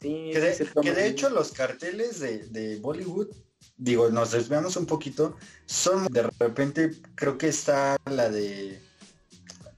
Que 0.00 0.40
de, 0.40 0.68
que 0.80 0.92
de 0.92 1.08
hecho 1.08 1.30
los 1.30 1.50
carteles 1.50 2.20
de, 2.20 2.46
de 2.48 2.78
Bollywood, 2.78 3.28
digo, 3.76 4.10
nos 4.10 4.30
desviamos 4.30 4.76
un 4.76 4.86
poquito, 4.86 5.36
son 5.66 6.06
de 6.06 6.28
repente, 6.38 6.92
creo 7.16 7.36
que 7.36 7.48
está 7.48 7.96
la 8.06 8.30
de 8.30 8.80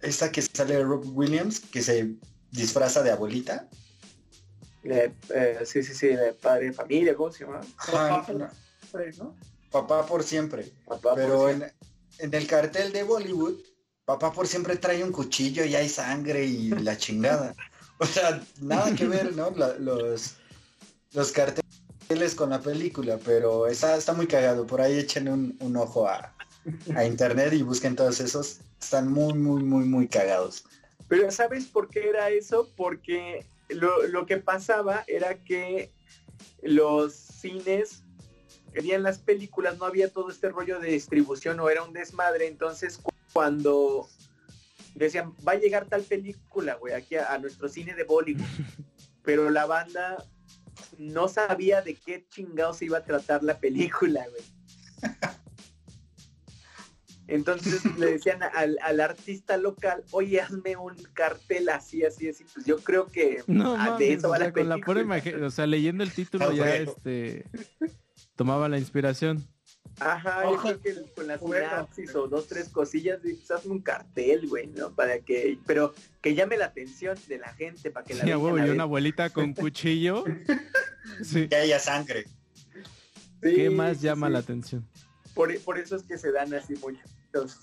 esta 0.00 0.30
que 0.30 0.42
sale 0.42 0.76
de 0.76 0.84
Rob 0.84 1.04
Williams, 1.16 1.60
que 1.60 1.82
se 1.82 2.14
disfraza 2.50 3.02
de 3.02 3.10
abuelita. 3.10 3.68
Eh, 4.84 5.12
eh, 5.34 5.58
sí, 5.64 5.82
sí, 5.82 5.94
sí, 5.94 6.08
de 6.08 6.32
padre 6.32 6.66
de 6.66 6.72
familia, 6.72 7.14
¿cómo 7.14 7.32
se 7.32 7.44
llama? 7.44 7.60
Ajá, 7.76 8.20
Papá, 8.24 8.32
no. 8.32 8.48
¿no? 9.18 9.36
Papá 9.70 10.06
por 10.06 10.22
siempre. 10.22 10.72
Papá, 10.86 11.14
Pero 11.16 11.38
por 11.38 11.50
en, 11.50 11.64
en 12.18 12.34
el 12.34 12.46
cartel 12.46 12.92
de 12.92 13.02
Bollywood, 13.02 13.56
papá 14.04 14.32
por 14.32 14.46
siempre 14.46 14.76
trae 14.76 15.02
un 15.02 15.10
cuchillo 15.10 15.64
y 15.64 15.74
hay 15.74 15.88
sangre 15.88 16.44
y 16.44 16.68
la 16.70 16.96
chingada. 16.96 17.54
O 17.98 18.06
sea, 18.06 18.42
nada 18.60 18.94
que 18.94 19.06
ver, 19.08 19.34
¿no? 19.34 19.50
La- 19.50 19.74
los, 19.78 20.34
los 21.12 21.32
carteles 21.32 22.34
con 22.36 22.50
la 22.50 22.60
película, 22.60 23.18
pero 23.24 23.66
está, 23.66 23.96
está 23.96 24.12
muy 24.12 24.26
cagado. 24.28 24.66
Por 24.66 24.80
ahí 24.80 24.98
echen 24.98 25.28
un, 25.28 25.56
un 25.60 25.76
ojo 25.76 26.06
a, 26.06 26.32
a 26.94 27.04
internet 27.04 27.52
y 27.54 27.62
busquen 27.62 27.96
todos 27.96 28.20
esos. 28.20 28.58
Están 28.80 29.10
muy, 29.10 29.34
muy, 29.34 29.62
muy, 29.62 29.84
muy 29.84 30.08
cagados. 30.08 30.64
Pero 31.08 31.30
¿sabes 31.30 31.66
por 31.66 31.88
qué 31.88 32.08
era 32.08 32.30
eso? 32.30 32.70
Porque 32.76 33.46
lo, 33.68 34.06
lo 34.08 34.26
que 34.26 34.38
pasaba 34.38 35.04
era 35.06 35.42
que 35.42 35.90
los 36.62 37.14
cines 37.14 38.02
querían 38.72 39.02
las 39.02 39.18
películas, 39.18 39.78
no 39.78 39.84
había 39.86 40.12
todo 40.12 40.30
este 40.30 40.48
rollo 40.50 40.78
de 40.80 40.90
distribución 40.90 41.58
o 41.60 41.70
era 41.70 41.82
un 41.82 41.92
desmadre. 41.92 42.46
Entonces 42.46 42.98
cu- 42.98 43.10
cuando 43.32 44.08
decían, 44.94 45.32
va 45.46 45.52
a 45.52 45.56
llegar 45.56 45.86
tal 45.86 46.02
película, 46.02 46.74
güey, 46.74 46.92
aquí 46.94 47.16
a, 47.16 47.32
a 47.32 47.38
nuestro 47.38 47.68
cine 47.68 47.94
de 47.94 48.04
Bollywood. 48.04 48.44
Pero 49.22 49.50
la 49.50 49.66
banda 49.66 50.22
no 50.98 51.26
sabía 51.28 51.82
de 51.82 51.94
qué 51.94 52.26
chingados 52.28 52.78
se 52.78 52.84
iba 52.86 52.98
a 52.98 53.04
tratar 53.04 53.42
la 53.42 53.58
película, 53.58 54.26
güey. 54.28 54.42
Entonces 57.28 57.84
le 57.98 58.12
decían 58.12 58.40
al, 58.54 58.78
al 58.82 59.00
artista 59.00 59.56
local, 59.56 60.04
oye, 60.12 60.40
hazme 60.40 60.76
un 60.76 60.94
cartel 61.12 61.68
así, 61.68 62.04
así, 62.04 62.28
así. 62.28 62.44
Pues 62.54 62.64
yo 62.66 62.78
creo 62.78 63.06
que 63.08 63.42
No, 63.46 63.74
ah, 63.74 63.96
de 63.98 64.08
mames, 64.08 64.18
eso 64.18 64.26
o 64.28 64.30
va 64.30 64.36
sea, 64.38 64.46
la 64.46 64.52
con 64.52 64.68
la 64.68 64.76
pura 64.76 64.94
película. 65.00 65.00
imagen, 65.02 65.44
o 65.44 65.50
sea, 65.50 65.66
leyendo 65.66 66.04
el 66.04 66.12
título 66.12 66.46
Ah, 66.48 66.52
ya 66.54 66.64
bueno. 66.64 66.92
este 66.92 67.44
tomaba 68.36 68.68
la 68.68 68.78
inspiración. 68.78 69.46
Ajá, 69.98 70.42
yo 70.44 70.50
Ojo, 70.50 70.62
creo 70.68 70.80
que 70.82 71.12
con 71.14 71.26
las 71.26 71.40
sinapsis 71.40 72.14
o 72.14 72.28
dos, 72.28 72.48
tres 72.48 72.68
cosillas, 72.68 73.18
pues, 73.22 73.50
hazme 73.50 73.72
un 73.72 73.80
cartel, 73.80 74.46
güey, 74.46 74.66
¿no? 74.66 74.90
Para 74.94 75.20
que, 75.20 75.58
pero 75.66 75.94
que 76.20 76.34
llame 76.34 76.58
la 76.58 76.66
atención 76.66 77.16
de 77.28 77.38
la 77.38 77.48
gente, 77.54 77.90
para 77.90 78.04
que 78.04 78.12
la 78.14 78.22
Sí, 78.24 78.30
a 78.30 78.36
vengan 78.36 78.44
huevo, 78.44 78.56
a 78.56 78.60
y 78.60 78.62
ver. 78.64 78.72
una 78.74 78.82
abuelita 78.82 79.30
con 79.30 79.54
cuchillo. 79.54 80.22
Sí. 81.24 81.48
Que 81.48 81.56
haya 81.56 81.78
sangre. 81.78 82.24
Sí, 83.42 83.54
¿Qué 83.54 83.70
más 83.70 84.02
llama 84.02 84.26
sí. 84.26 84.32
la 84.34 84.38
atención? 84.40 84.86
Por, 85.34 85.58
por 85.60 85.78
eso 85.78 85.96
es 85.96 86.02
que 86.02 86.18
se 86.18 86.30
dan 86.32 86.52
así 86.52 86.74
muchos, 87.32 87.58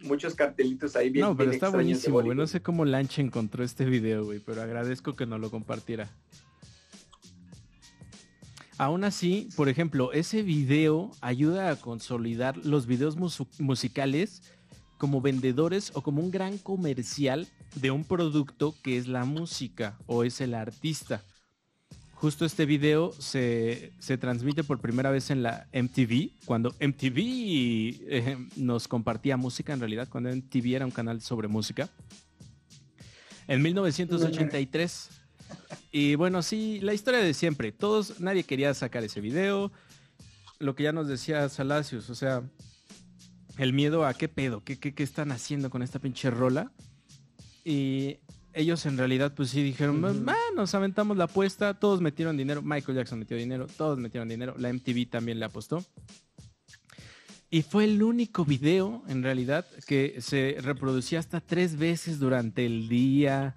muchos 0.00 0.34
cartelitos 0.34 0.96
ahí 0.96 1.10
bien 1.10 1.26
No, 1.26 1.36
pero 1.36 1.50
bien 1.50 1.54
está 1.54 1.68
buenísimo, 1.70 2.22
güey. 2.22 2.36
No 2.36 2.46
sé 2.46 2.60
cómo 2.60 2.84
Lanche 2.84 3.22
encontró 3.22 3.64
este 3.64 3.84
video, 3.84 4.24
güey, 4.24 4.40
pero 4.40 4.62
agradezco 4.62 5.16
que 5.16 5.26
nos 5.26 5.40
lo 5.40 5.50
compartiera. 5.50 6.08
Aún 8.76 9.04
así, 9.04 9.48
por 9.56 9.68
ejemplo, 9.68 10.12
ese 10.12 10.42
video 10.42 11.12
ayuda 11.20 11.70
a 11.70 11.76
consolidar 11.76 12.56
los 12.58 12.86
videos 12.86 13.16
musicales 13.60 14.42
como 14.98 15.20
vendedores 15.20 15.92
o 15.94 16.02
como 16.02 16.22
un 16.22 16.30
gran 16.30 16.58
comercial 16.58 17.46
de 17.76 17.90
un 17.90 18.04
producto 18.04 18.74
que 18.82 18.96
es 18.96 19.06
la 19.06 19.24
música 19.24 19.96
o 20.06 20.24
es 20.24 20.40
el 20.40 20.54
artista. 20.54 21.22
Justo 22.24 22.46
este 22.46 22.64
video 22.64 23.12
se, 23.18 23.92
se 23.98 24.16
transmite 24.16 24.64
por 24.64 24.80
primera 24.80 25.10
vez 25.10 25.28
en 25.28 25.42
la 25.42 25.68
MTV, 25.74 26.30
cuando 26.46 26.70
MTV 26.80 27.18
eh, 27.18 28.38
nos 28.56 28.88
compartía 28.88 29.36
música 29.36 29.74
en 29.74 29.80
realidad, 29.80 30.08
cuando 30.08 30.34
MTV 30.34 30.74
era 30.74 30.86
un 30.86 30.90
canal 30.90 31.20
sobre 31.20 31.48
música. 31.48 31.90
En 33.46 33.60
1983. 33.60 35.10
Y 35.92 36.14
bueno, 36.14 36.42
sí, 36.42 36.80
la 36.80 36.94
historia 36.94 37.20
de 37.20 37.34
siempre. 37.34 37.72
Todos, 37.72 38.20
nadie 38.20 38.44
quería 38.44 38.72
sacar 38.72 39.04
ese 39.04 39.20
video. 39.20 39.70
Lo 40.58 40.74
que 40.74 40.84
ya 40.84 40.92
nos 40.92 41.08
decía 41.08 41.46
Salacios, 41.50 42.08
o 42.08 42.14
sea, 42.14 42.42
el 43.58 43.74
miedo 43.74 44.06
a 44.06 44.14
qué 44.14 44.30
pedo, 44.30 44.64
qué, 44.64 44.78
qué, 44.80 44.94
qué 44.94 45.02
están 45.02 45.30
haciendo 45.30 45.68
con 45.68 45.82
esta 45.82 45.98
pinche 45.98 46.30
rola. 46.30 46.72
Y 47.66 48.16
ellos 48.54 48.86
en 48.86 48.96
realidad 48.96 49.34
pues 49.34 49.50
sí 49.50 49.62
dijeron. 49.62 50.24
"Ah, 50.28 50.36
nos 50.54 50.74
aventamos 50.74 51.16
la 51.16 51.24
apuesta, 51.24 51.74
todos 51.74 52.00
metieron 52.00 52.36
dinero, 52.36 52.62
Michael 52.62 52.96
Jackson 52.98 53.18
metió 53.18 53.36
dinero, 53.36 53.66
todos 53.76 53.98
metieron 53.98 54.28
dinero, 54.28 54.54
la 54.58 54.68
MTV 54.68 55.06
también 55.06 55.38
le 55.38 55.44
apostó. 55.44 55.84
Y 57.50 57.62
fue 57.62 57.84
el 57.84 58.02
único 58.02 58.44
video, 58.44 59.04
en 59.06 59.22
realidad, 59.22 59.64
que 59.86 60.16
se 60.20 60.56
reproducía 60.60 61.20
hasta 61.20 61.40
tres 61.40 61.76
veces 61.76 62.18
durante 62.18 62.66
el 62.66 62.88
día. 62.88 63.54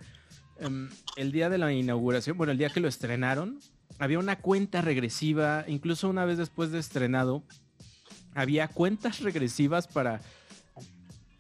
Em, 0.60 0.90
el 1.16 1.32
día 1.32 1.50
de 1.50 1.58
la 1.58 1.72
inauguración, 1.74 2.38
bueno, 2.38 2.52
el 2.52 2.58
día 2.58 2.70
que 2.70 2.80
lo 2.80 2.88
estrenaron, 2.88 3.60
había 3.98 4.20
una 4.20 4.40
cuenta 4.40 4.82
regresiva, 4.82 5.66
incluso 5.68 6.10
una 6.10 6.26
vez 6.26 6.38
después 6.38 6.72
de 6.72 6.80
estrenado, 6.80 7.44
había 8.36 8.68
cuentas 8.68 9.22
regresivas 9.22 9.88
para 9.88 10.22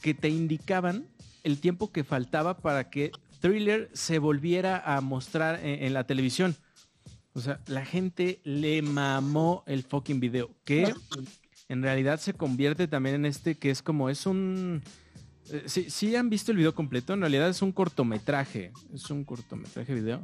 que 0.01 0.15
te 0.15 0.29
indicaban 0.29 1.05
el 1.43 1.59
tiempo 1.59 1.91
que 1.91 2.03
faltaba 2.03 2.57
para 2.57 2.89
que 2.89 3.11
Thriller 3.39 3.89
se 3.93 4.19
volviera 4.19 4.79
a 4.79 5.01
mostrar 5.01 5.59
en, 5.63 5.83
en 5.83 5.93
la 5.93 6.05
televisión. 6.05 6.55
O 7.33 7.39
sea, 7.39 7.59
la 7.67 7.85
gente 7.85 8.39
le 8.43 8.81
mamó 8.81 9.63
el 9.67 9.83
fucking 9.83 10.19
video, 10.19 10.49
que 10.63 10.93
en 11.69 11.83
realidad 11.83 12.19
se 12.19 12.33
convierte 12.33 12.87
también 12.87 13.15
en 13.15 13.25
este 13.25 13.55
que 13.55 13.69
es 13.69 13.81
como, 13.83 14.09
es 14.09 14.25
un... 14.25 14.81
eh, 15.51 15.63
Sí, 15.67 15.89
sí 15.89 16.15
han 16.15 16.29
visto 16.31 16.51
el 16.51 16.57
video 16.57 16.73
completo, 16.73 17.13
en 17.13 17.21
realidad 17.21 17.49
es 17.49 17.61
un 17.61 17.71
cortometraje, 17.71 18.71
es 18.93 19.09
un 19.11 19.23
cortometraje 19.23 19.93
video. 19.93 20.21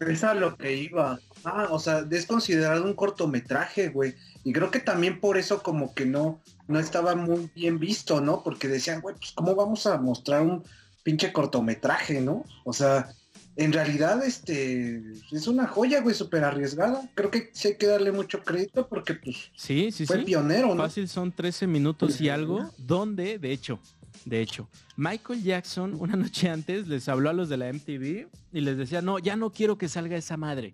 Es 0.00 0.22
a 0.22 0.34
lo 0.34 0.56
que 0.56 0.76
iba. 0.76 1.18
Ah, 1.44 1.68
o 1.70 1.78
sea, 1.78 2.06
es 2.10 2.26
considerado 2.26 2.84
un 2.84 2.94
cortometraje, 2.94 3.88
güey. 3.88 4.14
Y 4.44 4.52
creo 4.52 4.70
que 4.70 4.78
también 4.78 5.18
por 5.18 5.38
eso 5.38 5.62
como 5.62 5.92
que 5.94 6.06
no, 6.06 6.40
no 6.68 6.78
estaba 6.78 7.16
muy 7.16 7.50
bien 7.54 7.80
visto, 7.80 8.20
¿no? 8.20 8.42
Porque 8.44 8.68
decían, 8.68 9.00
güey, 9.00 9.16
pues 9.16 9.32
¿cómo 9.32 9.56
vamos 9.56 9.86
a 9.86 9.98
mostrar 9.98 10.42
un 10.42 10.62
pinche 11.02 11.32
cortometraje, 11.32 12.20
¿no? 12.20 12.44
O 12.64 12.72
sea, 12.72 13.08
en 13.56 13.72
realidad, 13.72 14.24
este, 14.24 15.02
es 15.32 15.46
una 15.48 15.66
joya, 15.66 16.00
güey, 16.00 16.14
súper 16.14 16.44
arriesgada. 16.44 17.10
Creo 17.14 17.30
que 17.30 17.50
sí 17.52 17.68
hay 17.68 17.76
que 17.76 17.86
darle 17.86 18.12
mucho 18.12 18.42
crédito 18.44 18.88
porque, 18.88 19.14
pues, 19.14 19.50
Sí, 19.56 19.90
sí, 19.90 20.06
fue 20.06 20.18
sí. 20.18 20.24
pionero, 20.24 20.74
¿no? 20.74 20.82
Fácil 20.82 21.08
son 21.08 21.32
13 21.32 21.66
minutos 21.66 22.20
y 22.20 22.28
algo, 22.28 22.70
donde, 22.78 23.38
de 23.38 23.50
hecho, 23.52 23.80
de 24.24 24.40
hecho, 24.40 24.68
Michael 24.96 25.42
Jackson 25.42 25.96
una 25.98 26.14
noche 26.16 26.48
antes 26.50 26.86
les 26.86 27.08
habló 27.08 27.30
a 27.30 27.32
los 27.32 27.48
de 27.48 27.56
la 27.56 27.72
MTV 27.72 28.28
y 28.52 28.60
les 28.60 28.76
decía, 28.76 29.02
no, 29.02 29.18
ya 29.18 29.34
no 29.36 29.50
quiero 29.50 29.76
que 29.78 29.88
salga 29.88 30.16
esa 30.16 30.36
madre. 30.36 30.72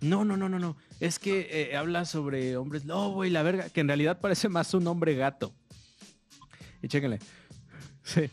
No, 0.00 0.24
no, 0.24 0.36
no, 0.36 0.48
no, 0.48 0.58
no. 0.58 0.76
Es 1.00 1.18
que 1.18 1.48
eh, 1.50 1.76
habla 1.76 2.04
sobre 2.04 2.56
hombres 2.56 2.84
lobo 2.84 3.24
y 3.24 3.30
la 3.30 3.42
verga, 3.42 3.68
que 3.70 3.80
en 3.80 3.86
realidad 3.88 4.20
parece 4.20 4.48
más 4.48 4.74
un 4.74 4.86
hombre 4.88 5.14
gato. 5.14 5.54
Y 6.82 6.88
chéquenle. 6.88 7.18
Sí. 8.02 8.28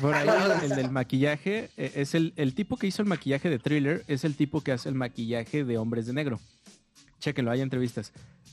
Por 0.00 0.14
ahí 0.14 0.28
el, 0.28 0.62
el 0.70 0.76
del 0.76 0.90
maquillaje 0.90 1.70
eh, 1.76 1.92
es 1.96 2.14
el, 2.14 2.32
el 2.36 2.54
tipo 2.54 2.76
que 2.76 2.86
hizo 2.86 3.02
el 3.02 3.08
maquillaje 3.08 3.50
de 3.50 3.58
thriller, 3.58 4.04
es 4.06 4.24
el 4.24 4.36
tipo 4.36 4.62
que 4.62 4.72
hace 4.72 4.88
el 4.88 4.94
maquillaje 4.94 5.64
de 5.64 5.78
hombres 5.78 6.06
de 6.06 6.12
negro. 6.12 6.40
Chéquenlo, 7.18 7.50
hay 7.50 7.60
entrevistas. 7.60 8.12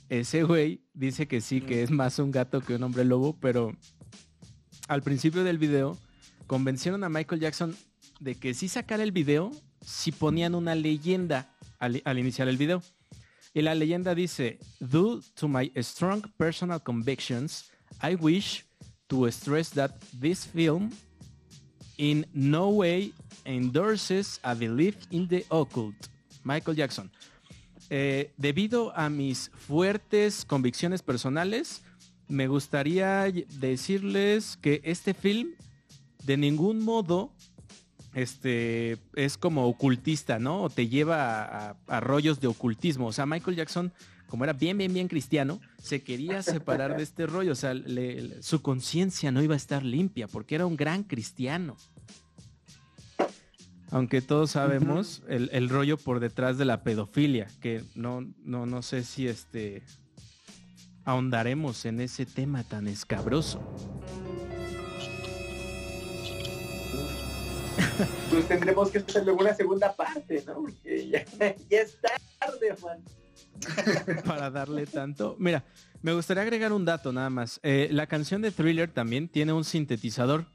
Ese 0.09 0.43
güey 0.43 0.81
dice 0.93 1.27
que 1.27 1.41
sí, 1.41 1.61
que 1.61 1.83
es 1.83 1.91
más 1.91 2.19
un 2.19 2.31
gato 2.31 2.61
que 2.61 2.75
un 2.75 2.83
hombre 2.83 3.05
lobo, 3.05 3.37
pero 3.39 3.75
al 4.87 5.01
principio 5.01 5.43
del 5.43 5.57
video 5.57 5.97
convencieron 6.47 7.03
a 7.03 7.09
Michael 7.09 7.41
Jackson 7.41 7.75
de 8.19 8.35
que 8.35 8.53
si 8.53 8.67
sacara 8.67 9.03
el 9.03 9.11
video 9.11 9.51
si 9.81 10.11
ponían 10.11 10.55
una 10.55 10.75
leyenda 10.75 11.55
al, 11.79 12.01
al 12.05 12.19
iniciar 12.19 12.47
el 12.47 12.57
video. 12.57 12.83
Y 13.53 13.61
la 13.61 13.73
leyenda 13.73 14.13
dice, 14.13 14.59
due 14.79 15.21
to 15.35 15.47
my 15.47 15.71
strong 15.77 16.21
personal 16.37 16.81
convictions, 16.81 17.71
I 18.01 18.15
wish 18.15 18.65
to 19.07 19.27
stress 19.31 19.71
that 19.71 19.91
this 20.19 20.45
film 20.45 20.91
in 21.99 22.25
no 22.33 22.69
way 22.69 23.13
endorses 23.45 24.39
a 24.41 24.55
belief 24.55 24.95
in 25.11 25.27
the 25.27 25.45
occult. 25.49 25.95
Michael 26.43 26.77
Jackson. 26.77 27.11
Eh, 27.89 28.31
debido 28.37 28.95
a 28.95 29.09
mis 29.09 29.51
fuertes 29.67 30.45
convicciones 30.45 31.01
personales, 31.01 31.81
me 32.27 32.47
gustaría 32.47 33.25
decirles 33.59 34.57
que 34.61 34.81
este 34.83 35.13
film 35.13 35.49
de 36.23 36.37
ningún 36.37 36.79
modo 36.81 37.31
este, 38.13 38.97
es 39.15 39.37
como 39.37 39.67
ocultista, 39.67 40.39
¿no? 40.39 40.63
O 40.63 40.69
te 40.69 40.87
lleva 40.87 41.75
a, 41.87 41.99
rollos 41.99 42.39
de 42.39 42.47
ocultismo. 42.47 43.07
O 43.07 43.11
sea, 43.11 43.25
Michael 43.25 43.57
Jackson, 43.57 43.91
como 44.27 44.43
era 44.45 44.53
bien, 44.53 44.77
bien, 44.77 44.93
bien 44.93 45.07
cristiano, 45.07 45.59
se 45.81 46.03
quería 46.03 46.41
separar 46.41 46.97
de 46.97 47.03
este 47.03 47.25
rollo. 47.25 47.53
O 47.53 47.55
sea, 47.55 47.73
su 48.41 48.61
conciencia 48.61 49.31
no 49.31 49.41
iba 49.41 49.53
a 49.53 49.57
estar 49.57 49.83
limpia 49.83 50.27
porque 50.27 50.55
era 50.55 50.65
un 50.65 50.75
gran 50.75 51.03
cristiano. 51.03 51.77
Aunque 53.91 54.21
todos 54.21 54.51
sabemos 54.51 55.23
el, 55.27 55.69
rollo 55.69 55.97
por 55.97 56.19
detrás 56.19 56.59
de 56.59 56.65
la 56.65 56.83
pedofilia, 56.83 57.47
que 57.59 57.83
no, 57.95 58.21
no, 58.43 58.67
no 58.67 58.83
sé 58.83 59.03
si 59.03 59.27
este 59.27 59.83
ahondaremos 61.05 61.85
en 61.85 62.01
ese 62.01 62.27
tema 62.27 62.63
tan 62.63 62.87
escabroso. 62.87 63.59
pues 68.29 68.47
tendremos 68.47 68.91
que 68.91 68.99
hacerle 68.99 69.31
una 69.31 69.53
segunda 69.53 69.95
parte, 69.95 70.43
¿no? 70.45 70.55
Porque 70.55 71.09
ya, 71.09 71.25
es 71.69 71.97
tarde, 72.39 72.75
Juan. 72.79 73.03
Para 74.25 74.49
darle 74.49 74.85
tanto. 74.85 75.35
Mira, 75.39 75.65
me 76.01 76.13
gustaría 76.13 76.43
agregar 76.43 76.71
un 76.71 76.85
dato 76.85 77.11
nada 77.11 77.29
más. 77.29 77.59
Eh, 77.63 77.89
la 77.91 78.07
canción 78.07 78.41
de 78.41 78.51
Thriller 78.51 78.91
también 78.91 79.27
tiene 79.27 79.53
un 79.53 79.63
sintetizador. 79.63 80.45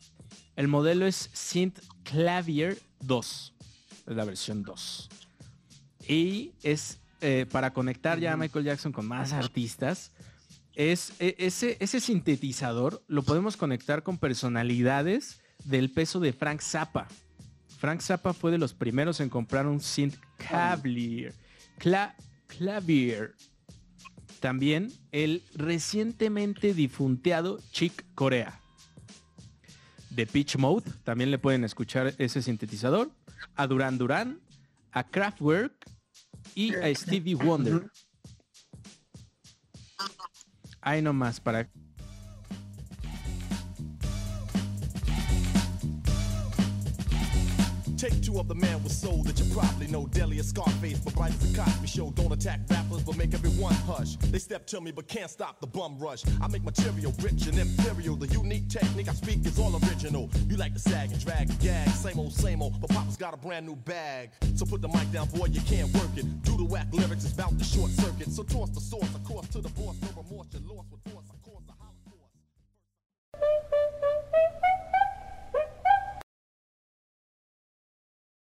El 0.56 0.68
modelo 0.68 1.06
es 1.06 1.30
Synth 1.32 1.80
Clavier 2.02 2.78
2. 3.00 3.54
Es 4.06 4.16
la 4.16 4.24
versión 4.24 4.62
2. 4.62 5.08
Y 6.08 6.52
es 6.62 7.00
eh, 7.20 7.46
para 7.50 7.72
conectar 7.72 8.18
ya 8.18 8.32
a 8.32 8.36
Michael 8.36 8.64
Jackson 8.64 8.92
con 8.92 9.06
más 9.06 9.32
artistas. 9.32 10.12
Es, 10.74 11.12
e, 11.18 11.36
ese, 11.38 11.76
ese 11.80 12.00
sintetizador 12.00 13.02
lo 13.06 13.22
podemos 13.22 13.56
conectar 13.56 14.02
con 14.02 14.18
personalidades 14.18 15.40
del 15.64 15.90
peso 15.90 16.20
de 16.20 16.32
Frank 16.32 16.60
Zappa. 16.60 17.08
Frank 17.78 18.00
Zappa 18.00 18.32
fue 18.32 18.50
de 18.50 18.58
los 18.58 18.72
primeros 18.72 19.20
en 19.20 19.28
comprar 19.28 19.66
un 19.66 19.80
synth 19.80 20.16
clavier. 20.38 21.34
Clavier. 22.46 23.34
También 24.40 24.92
el 25.12 25.42
recientemente 25.54 26.74
difunteado 26.74 27.60
Chick 27.70 28.04
Corea. 28.14 28.60
De 30.10 30.26
Pitch 30.26 30.56
Mode, 30.56 30.90
también 31.02 31.30
le 31.30 31.38
pueden 31.38 31.64
escuchar 31.64 32.14
ese 32.18 32.42
sintetizador. 32.42 33.10
A 33.56 33.66
Duran 33.66 33.98
Duran, 33.98 34.40
a 34.92 35.04
Kraftwerk 35.04 35.74
y 36.54 36.74
a 36.74 36.94
Stevie 36.94 37.34
Wonder. 37.34 37.90
Hay 40.80 41.02
nomás 41.02 41.40
para 41.40 41.68
Take 47.96 48.22
two 48.22 48.38
of 48.38 48.48
the 48.48 48.54
man 48.54 48.82
with 48.82 48.92
soul 48.92 49.22
that 49.24 49.38
you 49.38 49.54
probably 49.54 49.86
know. 49.86 50.06
Delia 50.06 50.42
Scarface, 50.42 50.98
but 50.98 51.14
bright 51.14 51.32
as 51.32 51.52
a 51.52 51.56
Cosby 51.56 51.86
show. 51.86 52.10
Don't 52.10 52.32
attack 52.32 52.60
rappers, 52.68 53.02
but 53.02 53.16
make 53.16 53.34
everyone 53.34 53.74
hush. 53.86 54.16
They 54.16 54.38
step 54.38 54.66
to 54.68 54.80
me, 54.80 54.90
but 54.90 55.08
can't 55.08 55.30
stop 55.30 55.60
the 55.60 55.66
bum 55.66 55.98
rush. 55.98 56.22
I 56.42 56.48
make 56.48 56.64
material 56.64 57.14
rich 57.22 57.46
and 57.46 57.58
imperial. 57.58 58.16
The 58.16 58.26
unique 58.26 58.68
technique 58.68 59.08
I 59.08 59.14
speak 59.14 59.46
is 59.46 59.58
all 59.58 59.74
original. 59.86 60.28
You 60.48 60.56
like 60.56 60.74
to 60.74 60.80
sag 60.80 61.12
and 61.12 61.24
drag 61.24 61.50
and 61.50 61.60
gag. 61.60 61.88
Same 61.90 62.18
old, 62.18 62.32
same 62.32 62.62
old, 62.62 62.80
but 62.80 62.90
Papa's 62.90 63.16
got 63.16 63.34
a 63.34 63.36
brand 63.36 63.66
new 63.66 63.76
bag. 63.76 64.30
So 64.56 64.66
put 64.66 64.82
the 64.82 64.88
mic 64.88 65.10
down, 65.12 65.28
boy, 65.28 65.46
you 65.46 65.60
can't 65.62 65.92
work 65.94 66.10
it. 66.16 66.42
Do 66.42 66.56
the 66.56 66.64
whack 66.64 66.88
lyrics 66.92 67.24
is 67.24 67.32
about 67.32 67.56
the 67.58 67.64
short 67.64 67.90
circuit. 67.90 68.30
So 68.30 68.42
toss 68.42 68.70
the 68.70 68.80
source, 68.80 69.14
of 69.14 69.24
course, 69.24 69.48
to 69.48 69.60
the 69.60 69.68
boss. 69.70 69.94